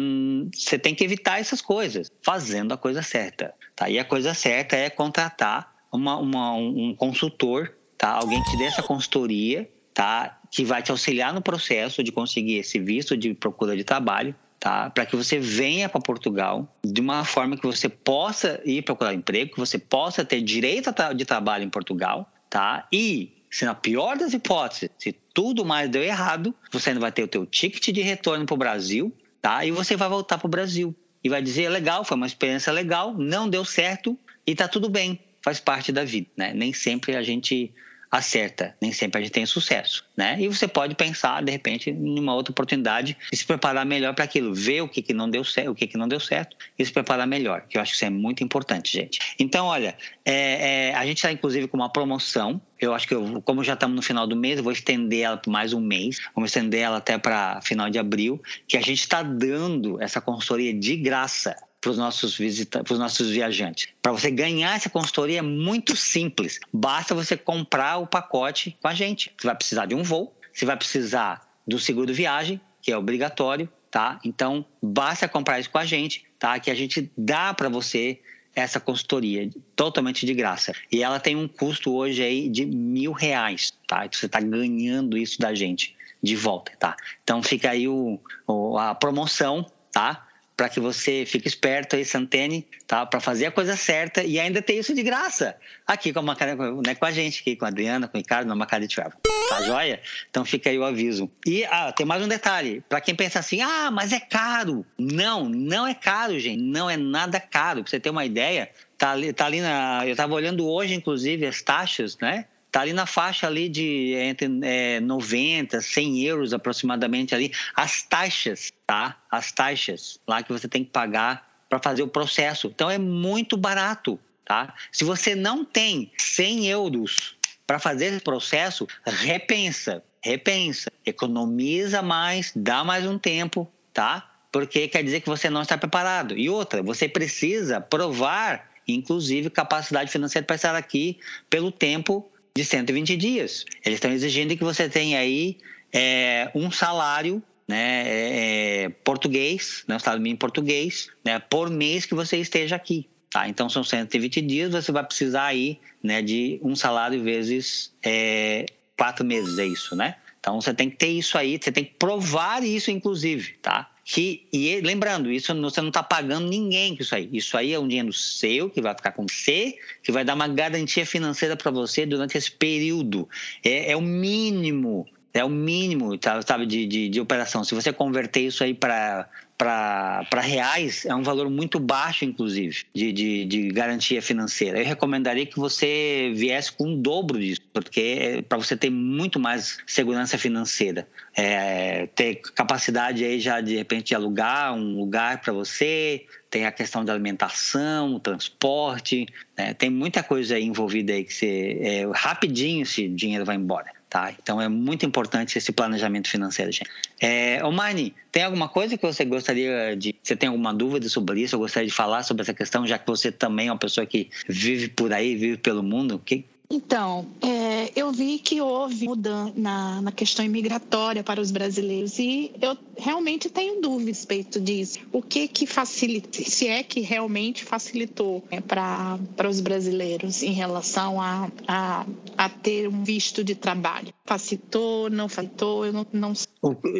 [0.53, 3.53] você tem que evitar essas coisas, fazendo a coisa certa.
[3.75, 3.89] Tá?
[3.89, 8.11] E a coisa certa é contratar uma, uma, um consultor, tá?
[8.11, 10.39] alguém que te dê essa consultoria, tá?
[10.51, 14.89] que vai te auxiliar no processo de conseguir esse visto de procura de trabalho tá?
[14.89, 19.53] Para que você venha para Portugal de uma forma que você possa ir procurar emprego,
[19.53, 22.87] que você possa ter direito de trabalho em Portugal, tá?
[22.91, 27.23] E se na pior das hipóteses, se tudo mais deu errado, você ainda vai ter
[27.23, 29.65] o teu ticket de retorno para o Brasil, tá?
[29.65, 33.13] E você vai voltar para o Brasil e vai dizer legal, foi uma experiência legal,
[33.17, 36.53] não deu certo e tá tudo bem, faz parte da vida, né?
[36.53, 37.73] Nem sempre a gente
[38.09, 40.37] acerta, nem sempre a gente tem sucesso, né?
[40.39, 44.23] E você pode pensar, de repente, em uma outra oportunidade e se preparar melhor para
[44.23, 46.85] aquilo, ver o que, que não deu certo, o que, que não deu certo e
[46.85, 49.19] se preparar melhor, que eu acho que isso é muito importante, gente.
[49.37, 52.61] Então, olha, é, é, a gente está inclusive com uma promoção.
[52.79, 55.37] Eu acho que, eu, como já estamos no final do mês, eu vou estender ela
[55.37, 56.19] por mais um mês.
[56.35, 60.73] Vamos estender ela até para final de abril, que a gente está dando essa consultoria
[60.73, 63.89] de graça para os nossos visitantes, para os nossos viajantes.
[64.01, 66.59] Para você ganhar essa consultoria é muito simples.
[66.73, 69.31] Basta você comprar o pacote com a gente.
[69.37, 73.69] Você vai precisar de um voo, você vai precisar do seguro viagem, que é obrigatório,
[73.91, 74.19] tá?
[74.23, 76.59] Então basta comprar isso com a gente, tá?
[76.59, 78.19] Que a gente dá para você
[78.55, 80.73] essa consultoria totalmente de graça.
[80.91, 84.05] E ela tem um custo hoje aí de mil reais, tá?
[84.05, 86.95] Então, você está ganhando isso da gente de volta, tá?
[87.23, 90.26] Então fica aí o, o a promoção, tá?
[90.57, 93.05] Para que você fique esperto aí, Santene, tá?
[93.05, 95.55] Para fazer a coisa certa e ainda ter isso de graça.
[95.85, 96.35] Aqui com a,
[96.83, 99.19] né, com a gente, aqui com a Adriana, com o Ricardo, na Macari Travel.
[99.49, 100.01] Tá joia?
[100.27, 101.29] Então fica aí o aviso.
[101.45, 102.83] E ah, tem mais um detalhe.
[102.89, 104.83] Para quem pensa assim, ah, mas é caro.
[104.97, 106.61] Não, não é caro, gente.
[106.61, 107.83] Não é nada caro.
[107.83, 108.67] Pra você ter uma ideia,
[108.97, 110.01] tá ali, tá ali na.
[110.05, 112.45] Eu estava olhando hoje, inclusive, as taxas, né?
[112.77, 118.71] Tá ali na faixa ali de entre é, 90, 100 euros aproximadamente ali, as taxas
[118.85, 119.17] tá?
[119.31, 122.67] As taxas lá que você tem que pagar para fazer o processo.
[122.67, 124.75] Então é muito barato, tá?
[124.91, 127.35] Se você não tem 100 euros
[127.65, 134.29] para fazer esse processo, repensa, repensa, economiza mais, dá mais um tempo, tá?
[134.51, 136.37] Porque quer dizer que você não está preparado.
[136.37, 141.17] E outra, você precisa provar, inclusive, capacidade financeira para estar aqui
[141.49, 143.65] pelo tempo de 120 dias.
[143.85, 145.57] Eles estão exigindo que você tenha aí
[145.93, 152.05] é, um salário né, é, é, português, né, o salário mínimo português, né, por mês
[152.05, 153.07] que você esteja aqui.
[153.29, 153.47] Tá?
[153.47, 158.65] Então são 120 dias, você vai precisar aí né, de um salário vezes é,
[158.97, 160.15] quatro meses, é isso, né?
[160.39, 163.91] Então você tem que ter isso aí, você tem que provar isso, inclusive, tá?
[164.09, 167.29] Que, e lembrando, isso você não está pagando ninguém com isso aí.
[167.33, 170.47] Isso aí é um dinheiro seu que vai ficar com você, que vai dar uma
[170.47, 173.27] garantia financeira para você durante esse período.
[173.61, 177.63] É, é o mínimo é o mínimo, tá, sabe, de, de, de operação.
[177.63, 183.11] Se você converter isso aí para para reais é um valor muito baixo, inclusive, de,
[183.11, 184.79] de, de, garantia financeira.
[184.79, 189.39] Eu recomendaria que você viesse com o dobro disso, porque é para você ter muito
[189.39, 191.07] mais segurança financeira.
[191.35, 196.71] É, ter capacidade aí já de repente de alugar um lugar para você, tem a
[196.71, 199.25] questão da alimentação, transporte,
[199.57, 199.73] né?
[199.73, 203.96] tem muita coisa aí envolvida aí que você é, rapidinho esse dinheiro vai embora.
[204.09, 204.33] Tá?
[204.41, 206.89] Então é muito importante esse planejamento financeiro, gente.
[207.19, 210.15] É, Omani, tem alguma coisa que você gostaria de.
[210.23, 211.55] Você tem alguma dúvida sobre isso?
[211.55, 214.29] Eu gostaria de falar sobre essa questão, já que você também é uma pessoa que
[214.47, 216.21] vive por aí, vive pelo mundo.
[216.23, 222.19] Que, então, é, eu vi que houve mudança na, na questão imigratória para os brasileiros
[222.19, 224.99] e eu realmente tenho dúvida a respeito disso.
[225.13, 231.21] O que que facilita, se é que realmente facilitou né, para os brasileiros em relação
[231.21, 232.05] a, a,
[232.37, 234.13] a, ter um visto de trabalho?
[234.25, 235.85] Facilitou, não facilitou?
[235.85, 236.47] Eu não, não sei.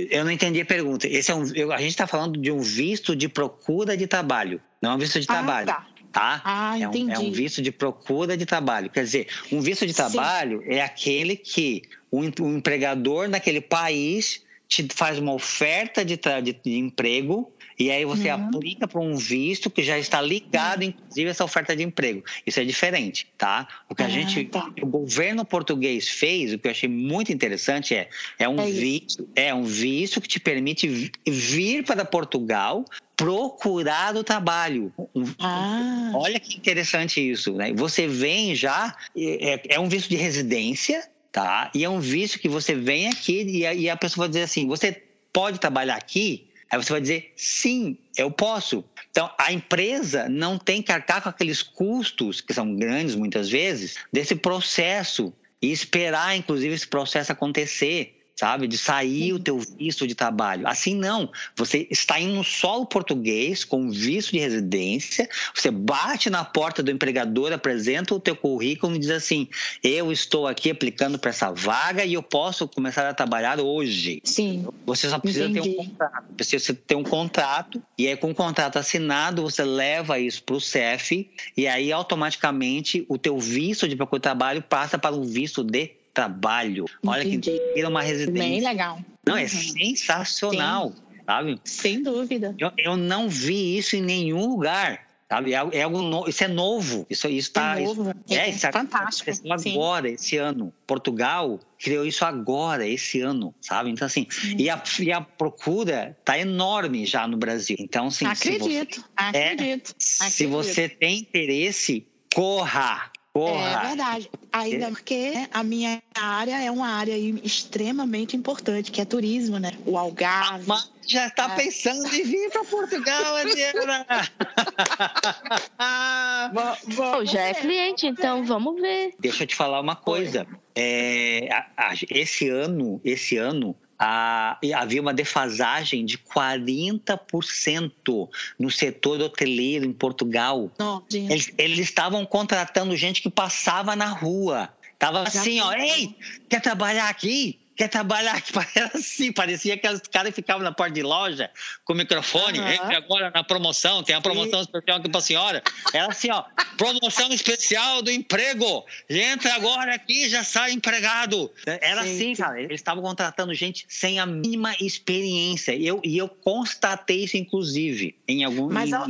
[0.09, 1.07] Eu não entendi a pergunta.
[1.09, 4.61] Esse é um, eu, a gente está falando de um visto de procura de trabalho,
[4.81, 5.67] não é um visto de ah, trabalho.
[5.67, 6.41] Tá tá?
[6.43, 8.89] Ah, é, um, é um visto de procura de trabalho.
[8.89, 10.73] Quer dizer, um visto de trabalho Sim.
[10.73, 16.77] é aquele que o, o, empregador naquele país te faz uma oferta de, de, de
[16.77, 18.47] emprego e aí você uhum.
[18.47, 20.89] aplica para um visto que já está ligado, uhum.
[20.89, 22.23] inclusive, a essa oferta de emprego.
[22.45, 23.67] Isso é diferente, tá?
[23.87, 24.71] O que a ah, gente, tá.
[24.81, 28.09] o governo português fez, o que eu achei muito interessante é,
[28.39, 32.83] é um é visto, é um visto que te permite vir para Portugal
[33.15, 34.91] procurar o trabalho.
[35.39, 36.11] Ah.
[36.15, 37.73] Olha que interessante isso, né?
[37.73, 41.71] Você vem já, é, é um visto de residência, tá?
[41.75, 44.43] E é um visto que você vem aqui e a, e a pessoa vai dizer
[44.43, 48.83] assim, você pode trabalhar aqui Aí você vai dizer, sim, eu posso.
[49.09, 53.95] Então, a empresa não tem que arcar com aqueles custos, que são grandes muitas vezes,
[54.11, 58.67] desse processo e esperar, inclusive, esse processo acontecer sabe?
[58.67, 60.67] De sair o teu visto de trabalho.
[60.67, 61.29] Assim não.
[61.55, 66.91] Você está indo no solo português com visto de residência, você bate na porta do
[66.91, 69.47] empregador, apresenta o teu currículo e diz assim:
[69.83, 74.21] "Eu estou aqui aplicando para essa vaga e eu posso começar a trabalhar hoje".
[74.23, 74.67] Sim.
[74.85, 75.69] Você só precisa Entendi.
[75.69, 76.25] ter um contrato.
[76.35, 80.61] Precisa ter um contrato e aí com o contrato assinado você leva isso para o
[80.61, 85.63] CEF e aí automaticamente o teu visto de procura de trabalho passa para um visto
[85.63, 86.85] de trabalho.
[87.05, 87.51] Olha Entendi.
[87.51, 88.49] que vira uma residência.
[88.49, 88.99] Bem legal.
[89.23, 89.47] Não, é uhum.
[89.47, 91.21] sensacional, Sim.
[91.25, 91.61] sabe?
[91.63, 92.55] Sem dúvida.
[92.57, 95.05] Eu, eu não vi isso em nenhum lugar.
[95.29, 95.53] Sabe?
[95.53, 97.05] É, é algo no, isso é novo.
[97.09, 97.79] Isso está.
[97.79, 98.13] É novo.
[98.25, 99.29] Isso, é, é, isso fantástico.
[99.51, 100.13] agora, Sim.
[100.15, 100.73] esse ano.
[100.87, 103.91] Portugal criou isso agora, esse ano, sabe?
[103.91, 104.25] Então, assim,
[104.57, 107.75] e a, e a procura está enorme já no Brasil.
[107.77, 108.25] Então, sim.
[108.25, 109.95] Acredito, se você, acredito, é, acredito.
[109.99, 113.69] Se você tem interesse, corra, Porra.
[113.69, 114.31] É verdade.
[114.51, 119.73] Ainda porque a minha área é uma área extremamente importante, que é turismo, né?
[119.85, 120.65] O Algarve.
[120.65, 121.55] Mas já está é.
[121.55, 124.07] pensando em vir para Portugal, Adriana.
[126.95, 129.13] bom, já é cliente, então vamos ver.
[129.19, 130.47] Deixa eu te falar uma coisa.
[130.75, 138.29] É, a, a, esse ano, esse ano, havia uma defasagem de 40%
[138.59, 140.69] no setor hoteleiro em Portugal.
[140.79, 144.69] Oh, eles, eles estavam contratando gente que passava na rua.
[144.99, 146.15] Tava assim, ó, ei,
[146.49, 147.59] quer trabalhar aqui?
[147.77, 148.43] Quer trabalhar?
[148.75, 151.49] Era assim, parecia que os caras ficavam na porta de loja
[151.85, 152.67] com o microfone, uhum.
[152.67, 155.63] entre agora na promoção, tem a promoção especial aqui para a senhora.
[155.93, 156.43] Era assim, ó,
[156.75, 158.83] promoção especial do emprego.
[159.09, 161.51] Entra agora aqui já sai empregado.
[161.65, 162.41] Era sim, assim, sim.
[162.41, 162.59] cara.
[162.59, 165.73] Eles estavam contratando gente sem a mínima experiência.
[165.73, 169.05] E eu, e eu constatei isso, inclusive, em alguns mas, a,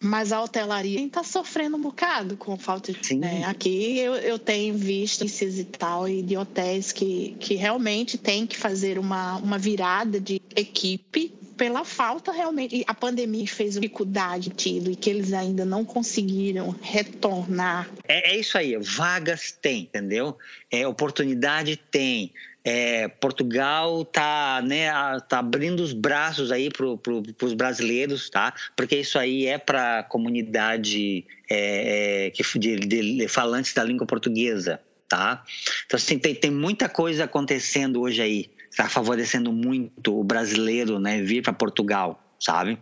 [0.00, 3.04] mas a hotelaria está sofrendo um bocado com falta de.
[3.04, 3.18] Sim.
[3.18, 3.44] Né?
[3.44, 8.46] Aqui eu, eu tenho visto e tal, e de hotéis que, que realmente realmente tem
[8.46, 12.84] que fazer uma, uma virada de equipe pela falta realmente.
[12.86, 17.88] A pandemia fez dificuldade tido e que eles ainda não conseguiram retornar.
[18.06, 20.36] É, é isso aí, vagas tem, entendeu?
[20.70, 22.32] É, oportunidade tem.
[22.62, 24.90] É, Portugal tá, né,
[25.26, 28.52] tá abrindo os braços aí para pro, os brasileiros, tá?
[28.76, 32.76] Porque isso aí é para a comunidade é, é, de,
[33.16, 34.78] de falantes da língua portuguesa,
[35.10, 35.42] tá?
[35.84, 41.20] Então, assim, tem, tem muita coisa acontecendo hoje aí, está favorecendo muito o brasileiro, né,
[41.20, 42.78] vir para Portugal, sabe?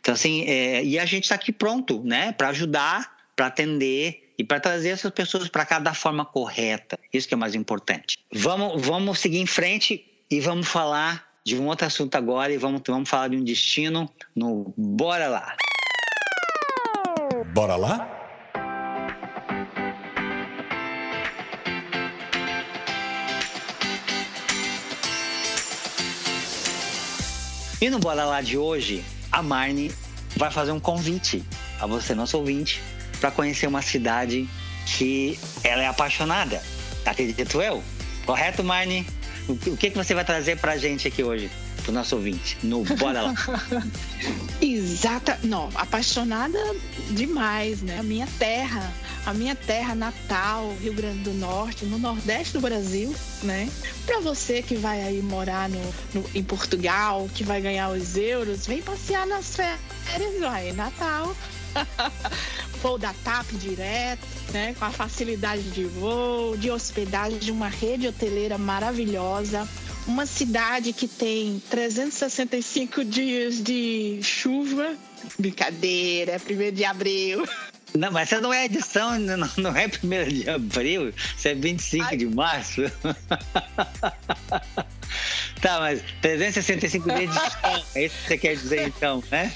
[0.00, 4.44] Então, assim, é, e a gente está aqui pronto, né, para ajudar, para atender e
[4.44, 6.96] para trazer essas pessoas para cá da forma correta.
[7.12, 8.16] Isso que é mais importante.
[8.32, 12.80] Vamos, vamos seguir em frente e vamos falar de um outro assunto agora e vamos,
[12.86, 15.56] vamos falar de um destino no Bora Lá.
[17.52, 18.11] Bora lá?
[27.82, 29.90] E no Bora Lá de hoje, a Marne
[30.36, 31.42] vai fazer um convite
[31.80, 32.80] a você, nosso ouvinte,
[33.18, 34.48] para conhecer uma cidade
[34.86, 36.62] que ela é apaixonada.
[37.04, 37.82] Acredito eu?
[38.24, 39.04] Correto, Marne?
[39.48, 41.50] O que, que você vai trazer para a gente aqui hoje?
[41.82, 43.34] para o nosso ouvinte no Bora Lá.
[44.62, 46.58] Exata, não, apaixonada
[47.10, 47.98] demais, né?
[47.98, 48.92] A minha terra,
[49.24, 53.68] a minha terra natal, Rio Grande do Norte, no Nordeste do Brasil, né?
[54.04, 58.66] Para você que vai aí morar no, no, em Portugal, que vai ganhar os euros,
[58.66, 61.34] vem passear nas férias, vai, Natal.
[62.82, 64.74] voo da TAP direto, né?
[64.78, 69.66] Com a facilidade de voo, de hospedagem de uma rede hoteleira maravilhosa
[70.06, 74.96] uma cidade que tem 365 dias de chuva.
[75.38, 77.46] Brincadeira, é primeiro de abril.
[77.96, 82.04] Não, mas essa não é edição, não, não é primeiro de abril, isso é 25
[82.04, 82.16] Ai.
[82.16, 82.82] de março.
[85.60, 89.52] tá, mas 365 dias de sol, é isso que você quer dizer então, né?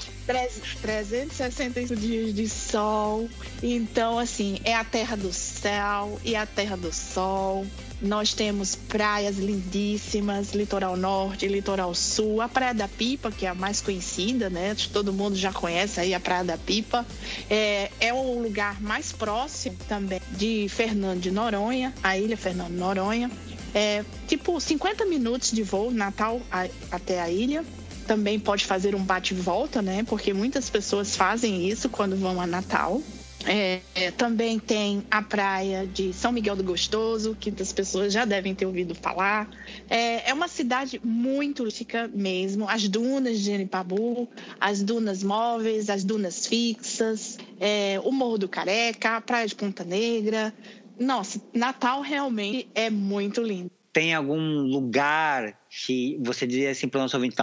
[0.81, 3.29] 365 dias de sol.
[3.63, 7.65] Então, assim, é a terra do céu e a terra do sol.
[8.01, 13.55] Nós temos praias lindíssimas, litoral norte, litoral sul, a Praia da Pipa, que é a
[13.55, 14.75] mais conhecida, né?
[14.93, 17.05] Todo mundo já conhece aí a Praia da Pipa.
[17.49, 22.77] É, é o lugar mais próximo também de Fernando de Noronha, a ilha Fernando de
[22.77, 23.31] Noronha.
[23.73, 27.65] É tipo 50 minutos de voo Natal a, até a ilha.
[28.05, 30.03] Também pode fazer um bate-volta, né?
[30.07, 33.01] Porque muitas pessoas fazem isso quando vão a Natal.
[33.45, 38.25] É, é, também tem a praia de São Miguel do Gostoso, que as pessoas já
[38.25, 39.49] devem ter ouvido falar.
[39.89, 42.67] É, é uma cidade muito turística mesmo.
[42.67, 44.27] As dunas de Genipabu,
[44.59, 49.83] as dunas móveis, as dunas fixas, é, o Morro do Careca, a praia de Ponta
[49.83, 50.53] Negra.
[50.99, 53.71] Nossa, Natal realmente é muito lindo.
[53.93, 57.35] Tem algum lugar que você diria assim para o nosso ouvinte,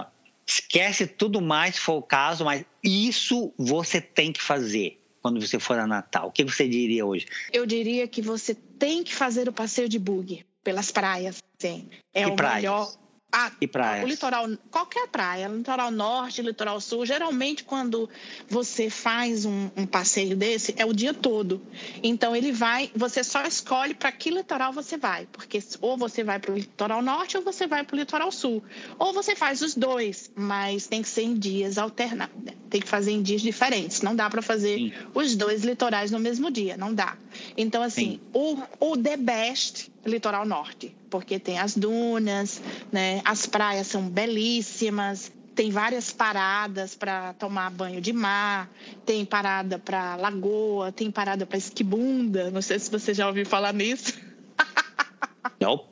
[0.46, 5.58] esquece tudo mais se for o caso, mas isso você tem que fazer quando você
[5.58, 6.28] for a Natal?
[6.28, 7.26] O que você diria hoje?
[7.50, 11.42] Eu diria que você tem que fazer o passeio de bug pelas praias.
[11.58, 11.88] Sim.
[12.12, 12.56] É que o praias?
[12.56, 12.92] melhor.
[13.36, 14.04] Ah, Que praias?
[14.04, 17.04] O litoral, qualquer praia, litoral norte, litoral sul.
[17.04, 18.08] Geralmente, quando
[18.48, 21.60] você faz um, um passeio desse, é o dia todo.
[22.00, 26.38] Então, ele vai, você só escolhe para que litoral você vai, porque ou você vai
[26.38, 28.62] para o litoral norte ou você vai para o litoral sul,
[29.00, 32.36] ou você faz os dois, mas tem que ser em dias alternados,
[32.70, 34.00] tem que fazer em dias diferentes.
[34.00, 34.92] Não dá para fazer Sim.
[35.12, 37.16] os dois litorais no mesmo dia, não dá.
[37.56, 38.20] Então, assim, Sim.
[38.32, 42.60] o, o the best litoral norte, porque tem as dunas,
[42.92, 43.22] né?
[43.24, 48.70] As praias são belíssimas, tem várias paradas para tomar banho de mar,
[49.06, 52.50] tem parada para lagoa, tem parada para esquibunda.
[52.50, 54.14] Não sei se você já ouviu falar nisso.
[55.60, 55.84] Não,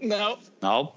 [0.00, 0.38] Não.
[0.60, 0.94] não.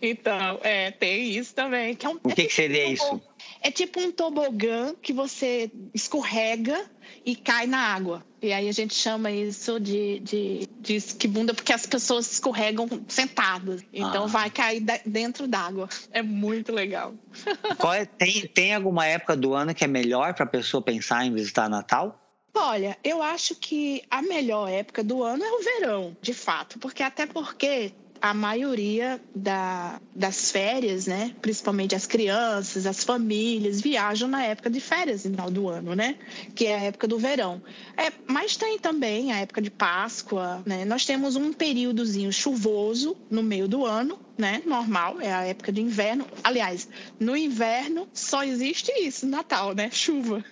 [0.00, 1.94] Então, é, tem isso também.
[1.94, 3.20] Que é um, O que, que seria isso?
[3.60, 6.84] É tipo um tobogã que você escorrega
[7.24, 8.24] e cai na água.
[8.42, 13.82] E aí a gente chama isso de, de, de esquibunda porque as pessoas escorregam sentadas.
[13.92, 14.26] Então Ah.
[14.26, 15.88] vai cair da- dentro d'água.
[16.12, 17.14] É muito legal.
[17.94, 21.34] É- tem, tem alguma época do ano que é melhor para a pessoa pensar em
[21.34, 22.16] visitar Natal?
[22.54, 27.02] Olha, eu acho que a melhor época do ano é o verão, de fato, porque
[27.02, 34.42] até porque a maioria da- das férias, né, principalmente as crianças, as famílias, viajam na
[34.44, 36.16] época de férias no final do ano, né,
[36.54, 37.62] que é a época do verão.
[37.96, 40.84] É, mas tem também a época de Páscoa, né?
[40.84, 44.62] Nós temos um períodozinho chuvoso no meio do ano, né?
[44.66, 46.26] Normal, é a época de inverno.
[46.44, 49.90] Aliás, no inverno só existe isso, Natal, né?
[49.90, 50.44] Chuva.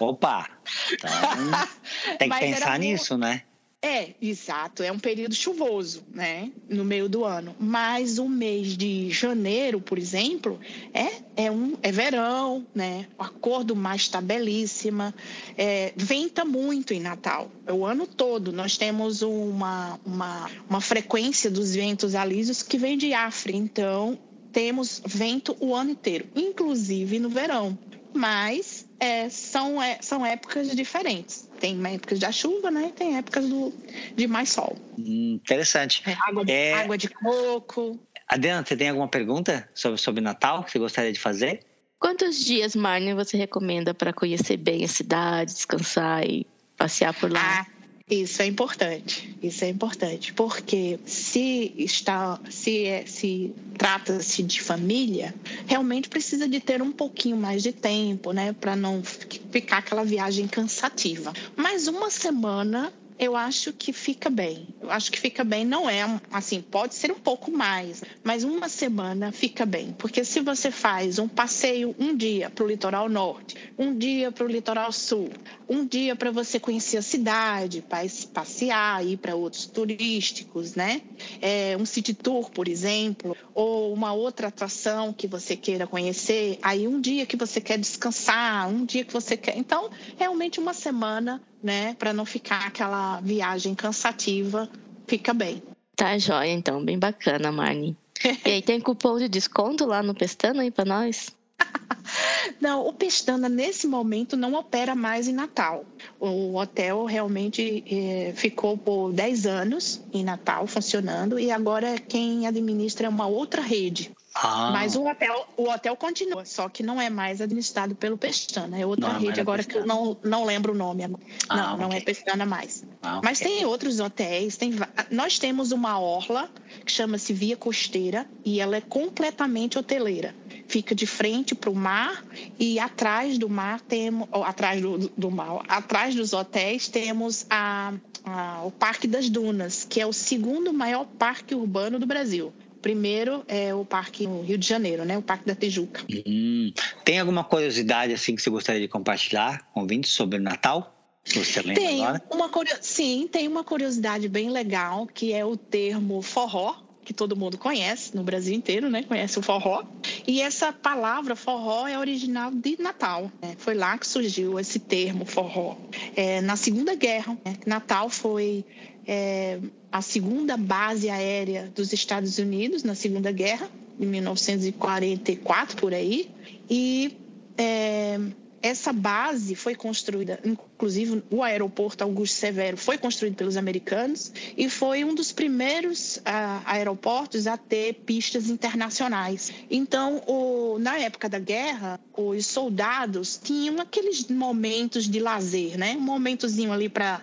[0.00, 0.48] Opa!
[0.94, 3.42] Então, tem que Mas pensar mu- nisso, né?
[3.84, 4.82] É, exato.
[4.82, 6.50] É um período chuvoso, né?
[6.70, 7.54] No meio do ano.
[7.60, 10.58] Mas o mês de janeiro, por exemplo,
[10.94, 13.06] é, é, um, é verão, né?
[13.18, 15.14] A cor do mar está belíssima.
[15.54, 17.50] É, venta muito em Natal.
[17.66, 18.54] É o ano todo.
[18.54, 23.58] Nós temos uma, uma, uma frequência dos ventos alísios que vem de África.
[23.58, 24.18] Então,
[24.50, 27.78] temos vento o ano inteiro, inclusive no verão.
[28.14, 31.48] Mas é, são, é, são épocas diferentes.
[31.58, 32.88] Tem épocas da chuva, né?
[32.88, 33.74] E tem épocas do,
[34.16, 34.76] de mais sol.
[34.96, 36.02] Hum, interessante.
[36.06, 36.74] É, água, de, É.
[36.74, 37.98] água de coco.
[38.28, 41.60] Adriana, você tem alguma pergunta sobre, sobre Natal que você gostaria de fazer?
[41.98, 46.46] Quantos dias, Marne, você recomenda para conhecer bem a cidade, descansar e
[46.76, 47.60] passear por lá?
[47.60, 47.66] Ah,
[48.10, 49.36] isso é importante.
[49.42, 55.34] Isso é importante, porque se está, se, é, se trata-se de família,
[55.66, 60.04] realmente precisa de ter um pouquinho mais de tempo, né, para não fi- ficar aquela
[60.04, 61.32] viagem cansativa.
[61.56, 64.68] Mas uma semana eu acho que fica bem.
[64.80, 68.68] Eu acho que fica bem, não é assim, pode ser um pouco mais, mas uma
[68.68, 69.94] semana fica bem.
[69.98, 74.44] Porque se você faz um passeio um dia para o litoral norte, um dia para
[74.44, 75.30] o litoral sul,
[75.68, 81.02] um dia para você conhecer a cidade, para passear, ir para outros turísticos, né?
[81.40, 86.58] É, um city tour, por exemplo, ou uma outra atração que você queira conhecer.
[86.62, 89.56] Aí um dia que você quer descansar, um dia que você quer.
[89.56, 91.94] Então, realmente uma semana, né?
[91.98, 94.68] Para não ficar aquela viagem cansativa,
[95.06, 95.62] fica bem.
[95.96, 96.84] Tá joia, então.
[96.84, 97.96] Bem bacana, Marne.
[98.44, 101.34] E aí, tem cupom de desconto lá no Pestana aí para nós?
[102.60, 105.84] Não, o Pestana nesse momento não opera mais em Natal.
[106.18, 113.06] O hotel realmente eh, ficou por 10 anos em Natal funcionando e agora quem administra
[113.06, 114.12] é uma outra rede.
[114.34, 118.76] Ah, Mas o hotel, o hotel continua, só que não é mais administrado pelo Pestana.
[118.78, 121.04] É outra Não é rede agora que eu não, não lembro o nome.
[121.48, 121.98] Ah, não, não ok.
[121.98, 122.82] é Pestana mais.
[123.00, 124.72] ah, Mas tem outros hotéis, tem
[125.10, 126.50] nós temos uma orla
[126.84, 130.34] que chama-se Via Costeira e ela é completamente hoteleira.
[130.66, 132.24] Fica de frente para o mar
[132.58, 137.92] e atrás do mar temos, ou atrás do, do mar, atrás dos hotéis temos a,
[138.24, 142.52] a- o Parque das Dunas, que é o segundo maior parque urbano do Brasil.
[142.84, 145.16] Primeiro é o Parque no Rio de Janeiro, né?
[145.16, 146.02] O Parque da Tijuca.
[146.26, 146.70] Hum,
[147.02, 150.94] tem alguma curiosidade assim que você gostaria de compartilhar com ouvintes sobre o Natal?
[151.24, 152.22] Você lembra Tem agora?
[152.30, 156.74] uma curio- sim, tem uma curiosidade bem legal que é o termo forró.
[157.04, 159.02] Que todo mundo conhece no Brasil inteiro, né?
[159.02, 159.84] Conhece o forró.
[160.26, 163.30] E essa palavra forró é original de Natal.
[163.42, 163.54] Né?
[163.58, 165.76] Foi lá que surgiu esse termo forró.
[166.16, 167.56] É, na Segunda Guerra, né?
[167.66, 168.64] Natal foi
[169.06, 169.58] é,
[169.92, 173.68] a segunda base aérea dos Estados Unidos na Segunda Guerra,
[174.00, 176.30] em 1944 por aí.
[176.68, 177.16] E
[177.56, 178.18] é,
[178.64, 185.04] essa base foi construída, inclusive o aeroporto Augusto Severo foi construído pelos americanos e foi
[185.04, 189.52] um dos primeiros uh, aeroportos a ter pistas internacionais.
[189.70, 195.94] Então, o, na época da guerra, os soldados tinham aqueles momentos de lazer, né?
[195.94, 197.20] Um momentozinho ali para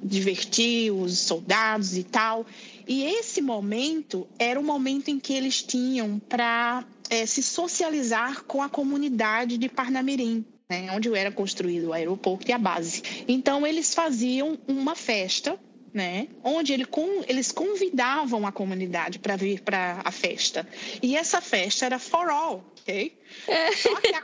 [0.00, 2.46] divertir os soldados e tal.
[2.86, 8.44] E esse momento era o momento em que eles tinham para é, eh, se socializar
[8.44, 13.02] com a comunidade de Parnamirim né, onde era construído o aeroporto e a base.
[13.28, 15.58] Então, eles faziam uma festa
[15.96, 16.28] né?
[16.44, 20.68] Onde ele com, eles convidavam a comunidade para vir para a festa.
[21.02, 23.18] E essa festa era for all, ok?
[23.48, 23.72] É.
[23.72, 24.20] Só que a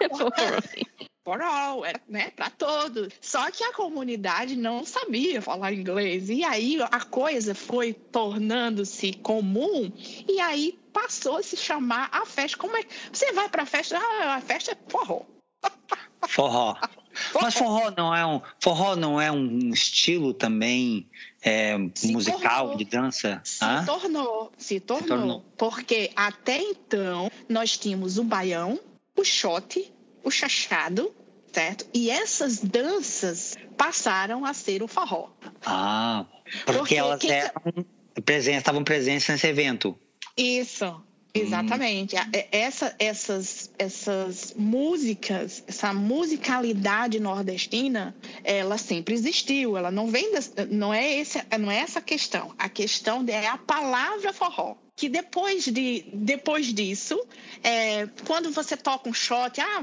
[1.25, 2.31] for all, era, né?
[2.37, 3.15] Para todos.
[3.23, 6.29] Só que a comunidade não sabia falar inglês.
[6.29, 9.91] E aí a coisa foi tornando-se comum.
[10.29, 12.59] E aí passou a se chamar a festa.
[12.59, 12.83] Como é?
[13.11, 13.99] Você vai para a festa?
[13.99, 15.23] Ah, a festa é forró.
[16.29, 16.77] Forró.
[17.41, 21.07] Mas forró não é um forró não é um estilo também
[21.43, 23.41] é, musical tornou, de dança?
[23.45, 23.83] Se ah?
[23.85, 28.81] tornou, se tornou, se tornou, porque até então nós tínhamos o baião,
[29.17, 29.93] o shot,
[30.25, 31.13] o chachado,
[31.53, 31.87] certo?
[31.93, 35.29] E essas danças passaram a ser o forró.
[35.67, 36.25] Ah,
[36.65, 37.31] porque, porque elas quem...
[37.31, 39.99] eram estavam presentes nesse evento.
[40.37, 41.03] Isso.
[41.35, 42.17] Exatamente.
[42.17, 42.31] Hum.
[42.51, 48.15] Essa, essas, essas músicas, essa musicalidade nordestina,
[48.45, 49.77] ela sempre existiu.
[49.77, 52.55] Ela não vem, das, não é esse, não é essa questão.
[52.59, 54.77] A questão é a palavra forró.
[54.95, 57.19] Que depois de, depois disso,
[57.63, 59.83] é, quando você toca um shot, ah,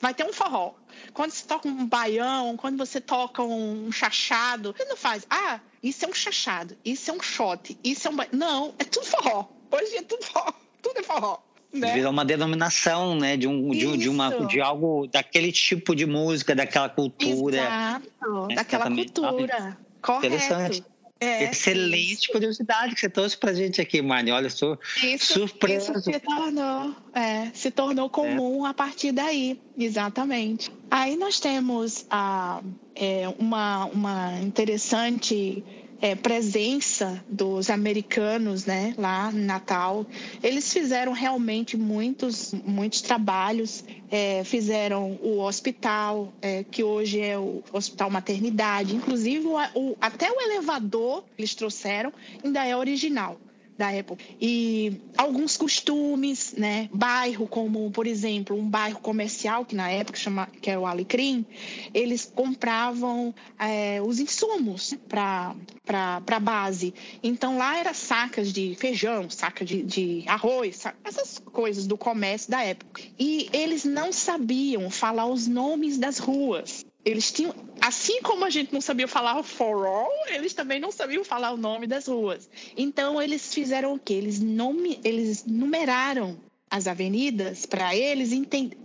[0.00, 0.74] vai ter um forró.
[1.12, 5.26] Quando você toca um baião, quando você toca um chachado, você não faz.
[5.28, 8.16] Ah, isso é um chachado, isso é um shot, isso é um.
[8.32, 9.46] Não, é tudo forró.
[9.70, 10.54] Hoje é tudo forró
[10.86, 11.38] tudo é forró.
[11.72, 11.92] Né?
[11.92, 16.54] Virou uma denominação, né, de um, de, de, uma, de algo, daquele tipo de música,
[16.54, 17.58] daquela cultura.
[17.58, 19.78] Exato, daquela cultura.
[20.00, 20.26] Correto.
[20.26, 20.84] Interessante.
[21.18, 22.32] É, Excelente isso.
[22.32, 24.30] curiosidade que você trouxe pra gente aqui, Mari.
[24.30, 25.92] Olha, estou isso, surpreso.
[25.92, 28.70] Isso se tornou, é, se tornou comum é.
[28.70, 30.70] a partir daí, exatamente.
[30.90, 32.60] Aí nós temos a,
[32.94, 35.64] é, uma, uma interessante
[36.00, 40.06] é, presença dos americanos né, lá em Natal.
[40.42, 47.62] Eles fizeram realmente muitos, muitos trabalhos, é, fizeram o hospital, é, que hoje é o
[47.72, 52.12] Hospital Maternidade, inclusive o, o, até o elevador eles trouxeram
[52.44, 53.38] ainda é original
[53.76, 54.22] da época.
[54.40, 56.88] E alguns costumes, né?
[56.92, 61.44] Bairro, como, por exemplo, um bairro comercial, que na época chama, que é o Alecrim,
[61.92, 65.54] eles compravam é, os insumos para
[65.86, 66.94] a base.
[67.22, 72.50] Então lá era sacas de feijão, saca de, de arroz, saca, essas coisas do comércio
[72.50, 73.02] da época.
[73.18, 78.74] E eles não sabiam falar os nomes das ruas eles tinham, assim como a gente
[78.74, 82.50] não sabia falar for all, eles também não sabiam falar o nome das ruas.
[82.76, 84.14] Então eles fizeram o quê?
[84.14, 86.36] Eles nome, eles numeraram
[86.68, 88.32] as avenidas para eles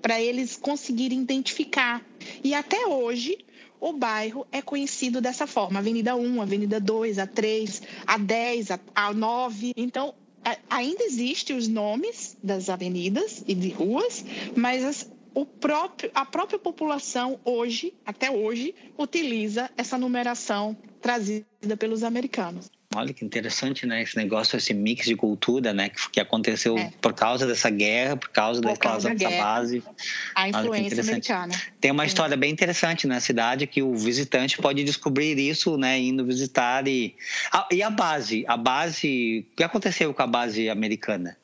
[0.03, 2.05] para eles conseguirem identificar.
[2.43, 3.43] E até hoje
[3.79, 9.13] o bairro é conhecido dessa forma: Avenida 1, Avenida 2, a 3, a 10, a
[9.15, 9.73] 9.
[9.75, 10.13] Então,
[10.69, 14.23] ainda existem os nomes das avenidas e de ruas,
[14.55, 15.11] mas as,
[15.45, 21.45] próprio, a própria população hoje, até hoje, utiliza essa numeração trazida
[21.77, 22.69] pelos americanos.
[22.93, 24.01] Olha que interessante, né?
[24.01, 25.87] Esse negócio, esse mix de cultura, né?
[25.87, 26.91] Que, que aconteceu é.
[27.01, 29.81] por causa dessa guerra, por causa por causa dessa guerra, base.
[30.35, 31.61] A influência americana.
[31.79, 35.97] Tem uma história bem interessante na cidade que o visitante pode descobrir isso, né?
[35.99, 37.15] Indo visitar e
[37.53, 41.37] ah, e a base, a base, o que aconteceu com a base americana?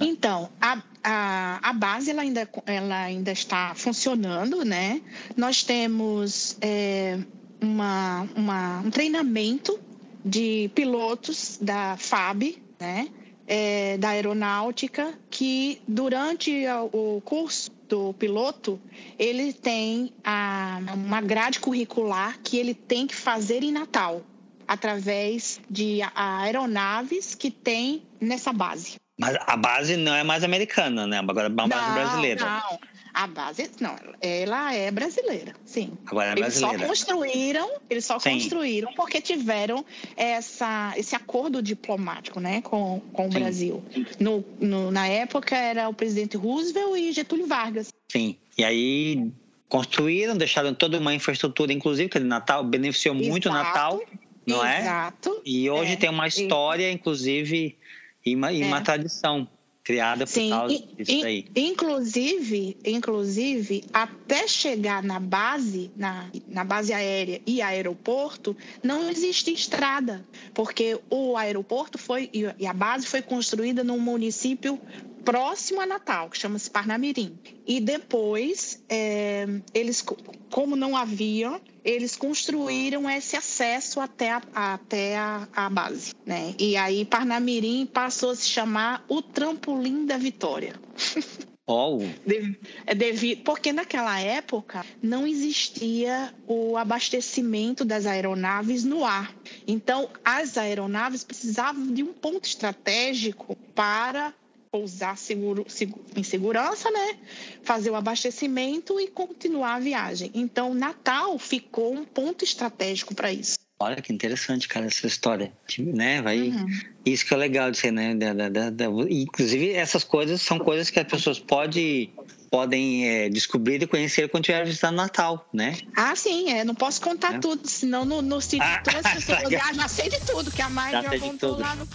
[0.00, 5.00] Então, a, a, a base ela ainda, ela ainda está funcionando, né?
[5.36, 7.18] Nós temos é,
[7.60, 9.78] uma, uma, um treinamento
[10.24, 13.08] de pilotos da FAB, né?
[13.46, 18.80] É, da aeronáutica, que durante o curso do piloto,
[19.18, 24.22] ele tem a, uma grade curricular que ele tem que fazer em Natal,
[24.66, 28.96] através de aeronaves que tem nessa base.
[29.18, 31.18] Mas a base não é mais americana, né?
[31.18, 32.44] Agora é uma base não, brasileira.
[32.44, 32.78] Não.
[33.16, 35.92] A base, não, ela é brasileira, sim.
[36.04, 36.78] Agora é Eles brasileira.
[36.80, 38.32] só construíram, eles só Sim.
[38.32, 39.84] construíram porque tiveram
[40.16, 43.38] essa, esse acordo diplomático, né, com, com o Sim.
[43.38, 43.84] Brasil.
[44.18, 47.92] No, no- na época era o presidente Roosevelt e Getúlio Vargas.
[48.10, 48.36] Sim.
[48.58, 49.30] E aí
[49.68, 53.64] construíram, deixaram toda uma infraestrutura, inclusive, que o Natal beneficiou muito o Exato.
[53.64, 54.02] Natal,
[54.44, 54.80] não é?
[54.80, 55.40] Exato.
[55.44, 57.76] E hoje É, tem uma história, inclusive,
[58.24, 58.66] e uma, e É.
[58.66, 59.48] uma tradição
[59.82, 61.46] criada por Sim, causa disso in- aí.
[61.54, 70.26] inclusive, inclusive, até chegar na base, na, na base aérea e aeroporto, não existe estrada,
[70.54, 74.80] porque o aeroporto foi e e a base foi construída num município
[75.24, 77.38] próximo a Natal, que chama-se Parnamirim.
[77.66, 80.16] E depois, é, eles, co-
[80.50, 86.54] como não havia, eles construíram esse acesso até a, até a, a base, né?
[86.58, 90.74] E aí Parnamirim passou a se chamar o Trampolim da Vitória.
[91.66, 91.96] Oh,
[92.26, 92.58] De-
[92.94, 99.34] devido, porque naquela época não existia o abastecimento das aeronaves no ar.
[99.66, 104.34] Então, as aeronaves precisavam de um ponto estratégico para
[104.74, 107.16] pousar seguro, segu- em segurança, né?
[107.62, 110.32] Fazer o abastecimento e continuar a viagem.
[110.34, 113.56] Então, Natal ficou um ponto estratégico para isso.
[113.78, 115.52] olha que interessante, cara, essa história.
[115.78, 116.20] Né?
[116.22, 116.66] Vai, Uhum.
[117.06, 118.14] Isso que é legal de ser, né?
[118.14, 122.10] Da- da- da- Inclusive, essas coisas são coisas que as pessoas pode,
[122.50, 125.76] podem é, descobrir e conhecer quando estiver visitando Natal, né?
[125.96, 126.64] Ah, sim, é.
[126.64, 127.38] Não posso contar É.
[127.38, 129.72] tudo, senão no, no sítio Ah, todas as pessoas tá.
[129.72, 131.88] já, sei de tudo, que a Mai Já já, contou lá no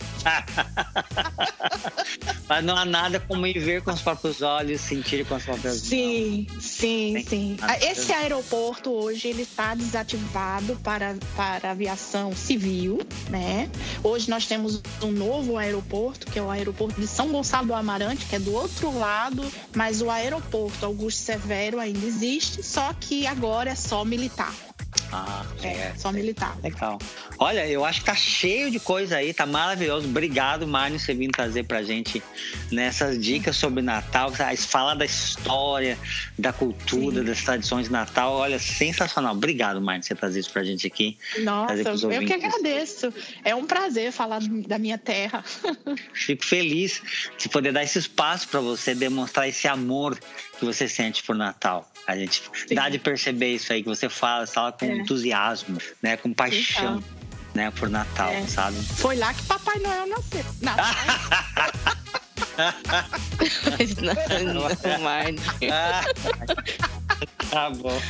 [2.47, 5.76] Mas não há nada como ir ver com os próprios olhos, sentir com as próprias
[5.76, 5.88] mãos.
[5.88, 7.58] Sim, sim, sim.
[7.62, 13.70] Ah, Esse aeroporto hoje ele está desativado para, para aviação civil, né?
[14.04, 18.26] Hoje nós temos um novo aeroporto, que é o aeroporto de São Gonçalo do Amarante,
[18.26, 19.45] que é do outro lado,
[19.76, 20.49] mas o aeroporto
[20.84, 24.68] Augusto Severo ainda existe, só que agora é só militar.
[25.12, 25.93] Ah, É, é.
[25.97, 26.55] só militar.
[26.64, 26.99] Legal.
[27.38, 30.07] Olha, eu acho que tá cheio de coisa aí, tá maravilhoso.
[30.07, 32.22] Obrigado, Mário, você vindo trazer pra gente
[32.72, 34.32] nessas dicas sobre Natal,
[34.68, 35.97] falar da história,
[36.38, 37.26] da cultura, Sim.
[37.26, 38.34] das tradições de Natal.
[38.34, 39.34] Olha, sensacional.
[39.34, 41.18] Obrigado, Mário, você trazer isso pra gente aqui.
[41.39, 43.14] Nossa, eu que agradeço.
[43.43, 45.43] É um prazer falar da minha terra.
[46.14, 47.01] Fico feliz
[47.38, 50.20] de poder dar esse espaço para você demonstrar esse amor
[50.60, 51.89] que você sente por Natal.
[52.10, 52.74] A gente Sim.
[52.76, 54.97] dá de perceber isso aí que você fala, fala com É.
[54.97, 57.03] entusiasmo, né, com paixão, Então.
[57.53, 58.47] né, por Natal, É.
[58.47, 58.78] sabe?
[58.97, 60.45] Foi lá que Papai Noel nasceu.
[60.62, 60.86] Natal.
[63.78, 64.66] Mas não, não.
[65.72, 66.03] Ah,
[67.51, 68.01] tá bom.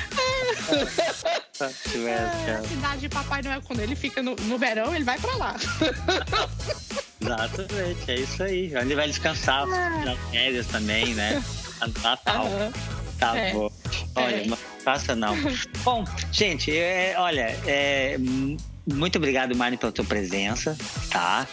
[1.92, 5.20] Tivesse, É, a cidade de Papai Noel, quando ele fica no, no verão, ele vai
[5.20, 5.56] pra lá.
[7.22, 8.72] Exatamente, é isso aí.
[8.82, 11.44] Onde vai descansar nas férias também, né?
[12.02, 12.46] Natal.
[12.48, 12.72] Aham.
[13.20, 13.52] Tá É.
[13.54, 13.70] bom.
[14.16, 14.46] Olha, É.
[14.48, 15.36] não faça não.
[15.84, 18.18] Bom, gente, é, olha, é,
[18.86, 20.78] muito obrigado, Mari, pela tua presença,
[21.10, 21.48] tá?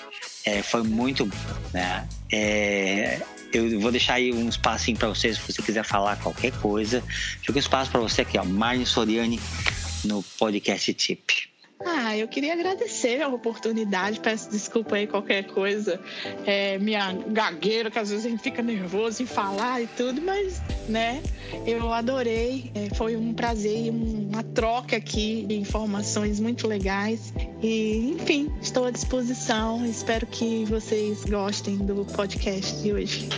[0.44, 1.28] É, foi muito,
[1.72, 2.06] né?
[2.32, 3.20] É,
[3.52, 7.02] eu vou deixar aí um espacinho para vocês, se você quiser falar qualquer coisa.
[7.42, 9.40] Fica um espaço para você aqui, ó, Marne Soriani,
[10.04, 11.30] no podcast Tip.
[11.84, 14.20] Ah, eu queria agradecer a oportunidade.
[14.20, 16.00] Peço desculpa aí qualquer coisa.
[16.46, 20.60] É, minha gagueira, que às vezes a gente fica nervoso em falar e tudo, mas,
[20.88, 21.22] né,
[21.66, 22.70] eu adorei.
[22.74, 27.32] É, foi um prazer e uma troca aqui de informações muito legais.
[27.62, 29.84] E, enfim, estou à disposição.
[29.84, 33.28] Espero que vocês gostem do podcast de hoje.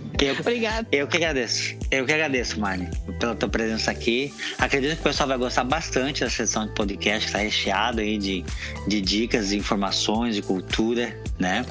[0.20, 0.88] Eu, Obrigada.
[0.90, 1.76] eu que agradeço.
[1.90, 2.88] Eu que agradeço, Marne,
[3.20, 4.34] pela tua presença aqui.
[4.58, 8.18] Acredito que o pessoal vai gostar bastante da sessão de podcast, que está recheado aí
[8.18, 8.44] de,
[8.86, 11.64] de dicas, de informações, de cultura, né?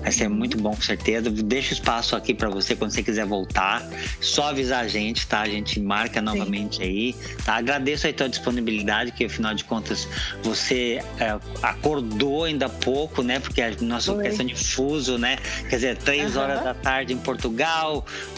[0.00, 1.28] Vai ser muito bom, com certeza.
[1.28, 3.82] Deixa o espaço aqui para você quando você quiser voltar.
[4.20, 5.40] Só avisar a gente, tá?
[5.40, 7.14] A gente marca novamente aí.
[7.44, 7.56] Tá?
[7.56, 10.08] Agradeço aí a tua disponibilidade, que afinal de contas
[10.42, 13.40] você é, acordou ainda há pouco, né?
[13.40, 14.22] Porque a nossa Foi.
[14.22, 15.36] questão de fuso, né?
[15.68, 16.44] Quer dizer, três Aham.
[16.44, 17.87] horas da tarde em Portugal,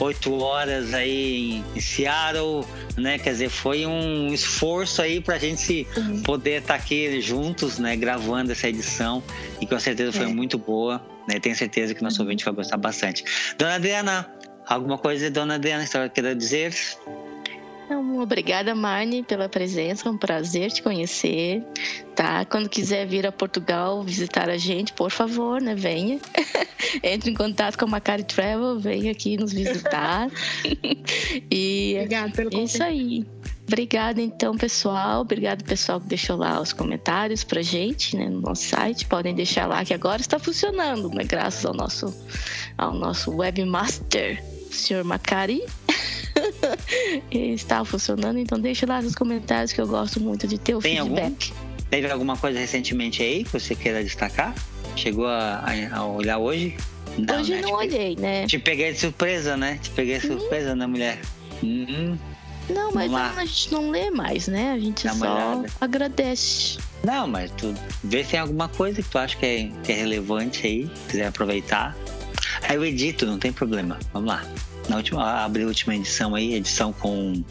[0.00, 2.64] oito horas aí em Seattle,
[2.96, 3.18] né?
[3.18, 6.22] Quer dizer, foi um esforço aí pra gente se Uhum.
[6.22, 7.96] poder estar aqui juntos, né?
[7.96, 9.22] Gravando essa edição
[9.60, 10.28] e com certeza foi É.
[10.28, 11.38] muito boa, né?
[11.40, 13.24] Tenho certeza que nosso ouvinte vai gostar bastante.
[13.58, 14.28] Dona Adriana,
[14.66, 16.74] alguma coisa, Dona Adriana, que você queira dizer?
[17.90, 20.08] Então, obrigada, Marne, pela presença.
[20.08, 21.60] É um prazer te conhecer.
[22.14, 22.44] Tá?
[22.44, 25.74] Quando quiser vir a Portugal visitar a gente, por favor, né?
[25.74, 26.20] Venha.
[27.02, 30.30] Entre em contato com a Macari Travel, venha aqui nos visitar.
[31.50, 32.74] e Obrigada pelo é convite.
[32.74, 33.26] isso aí.
[33.66, 35.22] Obrigada, então, pessoal.
[35.22, 39.04] Obrigado, pessoal, que deixou lá os comentários pra gente, né, no nosso site.
[39.06, 41.24] Podem deixar lá que agora está funcionando, né?
[41.24, 42.14] Graças ao nosso,
[42.78, 45.64] ao nosso webmaster, o senhor Macari.
[47.30, 48.38] está funcionando.
[48.38, 51.52] Então deixa lá nos comentários que eu gosto muito de ter o Tem feedback.
[51.52, 51.70] Algum?
[51.90, 54.54] Teve alguma coisa recentemente aí que você queira destacar?
[54.96, 56.76] Chegou a, a olhar hoje?
[57.18, 57.60] Não, hoje né?
[57.62, 58.46] não te olhei, né?
[58.46, 59.78] Te peguei de surpresa, né?
[59.82, 60.76] Te peguei de surpresa, hum.
[60.76, 61.18] né, mulher?
[61.62, 62.16] Hum.
[62.68, 64.72] Não, mas a gente não lê mais, né?
[64.72, 66.78] A gente Dá só agradece.
[67.02, 67.74] Não, mas tu
[68.04, 71.26] vê se tem alguma coisa que tu acha que é, que é relevante aí, quiser
[71.26, 71.96] aproveitar.
[72.68, 73.98] Aí eu edito, não tem problema.
[74.12, 74.44] Vamos lá.
[74.88, 77.42] Na última, abri a última edição aí, edição com,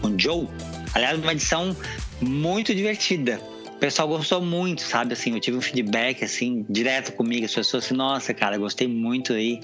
[0.00, 0.46] com Joe.
[0.94, 1.76] Aliás, uma edição
[2.20, 3.40] muito divertida.
[3.66, 5.12] O pessoal gostou muito, sabe?
[5.12, 7.44] Assim, eu tive um feedback, assim, direto comigo.
[7.44, 9.60] As pessoas assim, nossa, cara, gostei muito aí.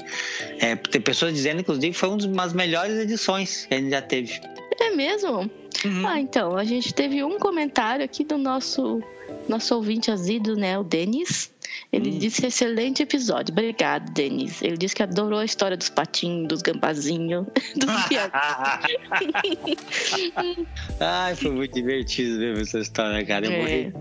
[0.59, 4.03] É, tem pessoas dizendo, inclusive, que foi uma das melhores edições que a gente já
[4.03, 4.39] teve.
[4.79, 5.51] É mesmo?
[5.85, 6.07] Uhum.
[6.07, 9.03] Ah, então, a gente teve um comentário aqui do nosso,
[9.49, 10.79] nosso ouvinte azido, né?
[10.79, 11.51] O Denis.
[11.93, 12.19] Ele hum.
[12.19, 13.53] disse excelente episódio.
[13.53, 14.63] Obrigado, Denis.
[14.63, 17.91] Ele disse que adorou a história dos patinhos, dos gambazinhos, dos
[21.01, 23.47] Ai, foi muito divertido ver essa história, cara.
[23.47, 23.93] Eu, é.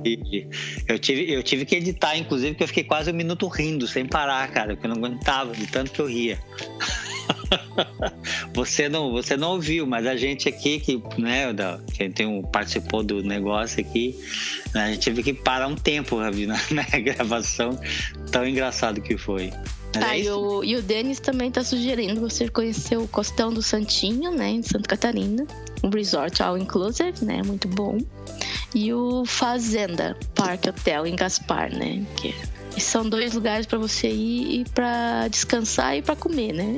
[0.87, 4.05] eu, tive, eu tive que editar, inclusive, porque eu fiquei quase um minuto rindo, sem
[4.05, 6.39] parar, cara, porque eu não aguentava de tanto que eu ria.
[8.53, 11.47] você não, você não ouviu, mas a gente aqui que, né,
[11.93, 14.17] que tem um participou do negócio aqui,
[14.73, 16.29] né, a gente teve que parar um tempo na,
[16.71, 17.79] na gravação,
[18.31, 19.51] tão engraçado que foi.
[19.91, 23.61] Tá, é e, o, e o Denis também está sugerindo você conhecer o Costão do
[23.61, 25.45] Santinho, né, em Santa Catarina.
[25.83, 27.97] Um resort all inclusive, né, muito bom.
[28.73, 34.09] E o Fazenda Park Hotel em Gaspar, né, que é são dois lugares para você
[34.09, 36.77] ir, para descansar e para comer, né?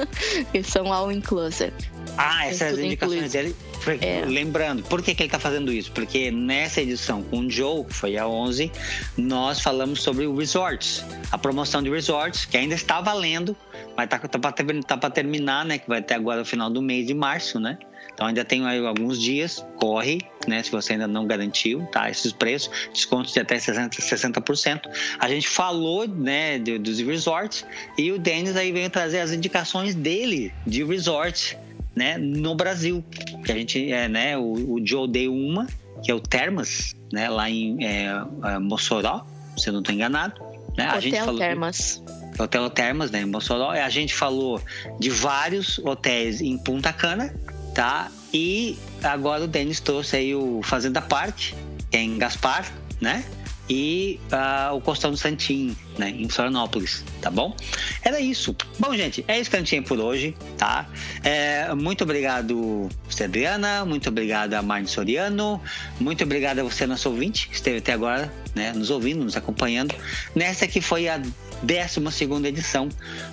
[0.52, 1.72] que são all inclusive.
[2.16, 3.54] Ah, essas indicações dele.
[4.02, 4.24] É.
[4.26, 5.90] Lembrando, por que, que ele está fazendo isso?
[5.92, 8.70] Porque nessa edição com o Joe, que foi a 11,
[9.16, 13.56] nós falamos sobre o resorts, a promoção de resorts, que ainda está valendo,
[13.96, 15.78] mas está tá, tá para tá terminar, né?
[15.78, 17.78] Que vai até agora o final do mês de março, né?
[18.20, 20.62] Então ainda tem alguns dias, corre, né?
[20.62, 22.10] Se você ainda não garantiu, tá?
[22.10, 23.98] Esses preços, descontos de até 60%.
[23.98, 24.82] 60%.
[25.18, 27.64] A gente falou, né, de, dos resorts
[27.96, 31.56] e o Denis aí veio trazer as indicações dele de resorts,
[31.96, 33.02] né, no Brasil.
[33.42, 35.66] Que a gente, é, né, o, o Joe deu uma,
[36.04, 39.24] que é o Termas, né, lá em é, é Mossoró,
[39.56, 40.38] se eu não estou enganado.
[40.76, 40.88] Né?
[40.88, 42.02] Hotel a gente falou Termas.
[42.38, 43.70] Hotel Termas, né, em Mossoró.
[43.70, 44.60] A gente falou
[44.98, 47.34] de vários hotéis em Punta Cana,
[47.74, 48.10] tá?
[48.32, 51.52] E agora o Denis trouxe aí o Fazenda Park,
[51.92, 53.24] é em Gaspar, né?
[53.68, 56.10] E uh, o Costão do Santim, né?
[56.10, 57.54] Em Florianópolis, tá bom?
[58.02, 58.54] Era isso.
[58.80, 60.88] Bom, gente, é isso que gente tinha por hoje, tá?
[61.22, 63.84] É, muito obrigado, Cedriana.
[63.84, 65.62] Muito obrigado a Marne Soriano.
[66.00, 68.72] Muito obrigado a você, nosso ouvinte, que esteve até agora, né?
[68.72, 69.94] Nos ouvindo, nos acompanhando.
[70.34, 71.22] Nessa que foi a
[71.62, 72.88] 12 edição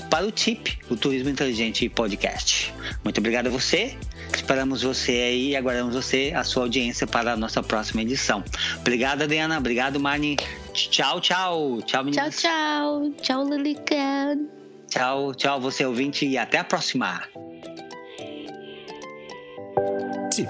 [0.10, 2.74] para o TIP, o Turismo Inteligente Podcast.
[3.04, 3.96] Muito obrigado a você.
[4.34, 8.44] Esperamos você aí e aguardamos você, a sua audiência para a nossa próxima edição.
[8.80, 9.58] Obrigado, Adriana.
[9.58, 10.38] Obrigado, Marni.
[10.74, 11.82] Tchau, tchau.
[11.84, 12.36] Tchau, meninas.
[12.36, 13.46] Tchau, tchau.
[13.46, 14.38] Tchau, Lilica.
[14.90, 17.22] Tchau, tchau, você ouvinte, e até a próxima.
[20.32, 20.48] TIP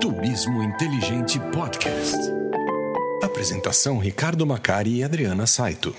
[0.00, 2.16] Turismo Inteligente Podcast.
[3.22, 5.94] Apresentação Ricardo Macari e Adriana Saito.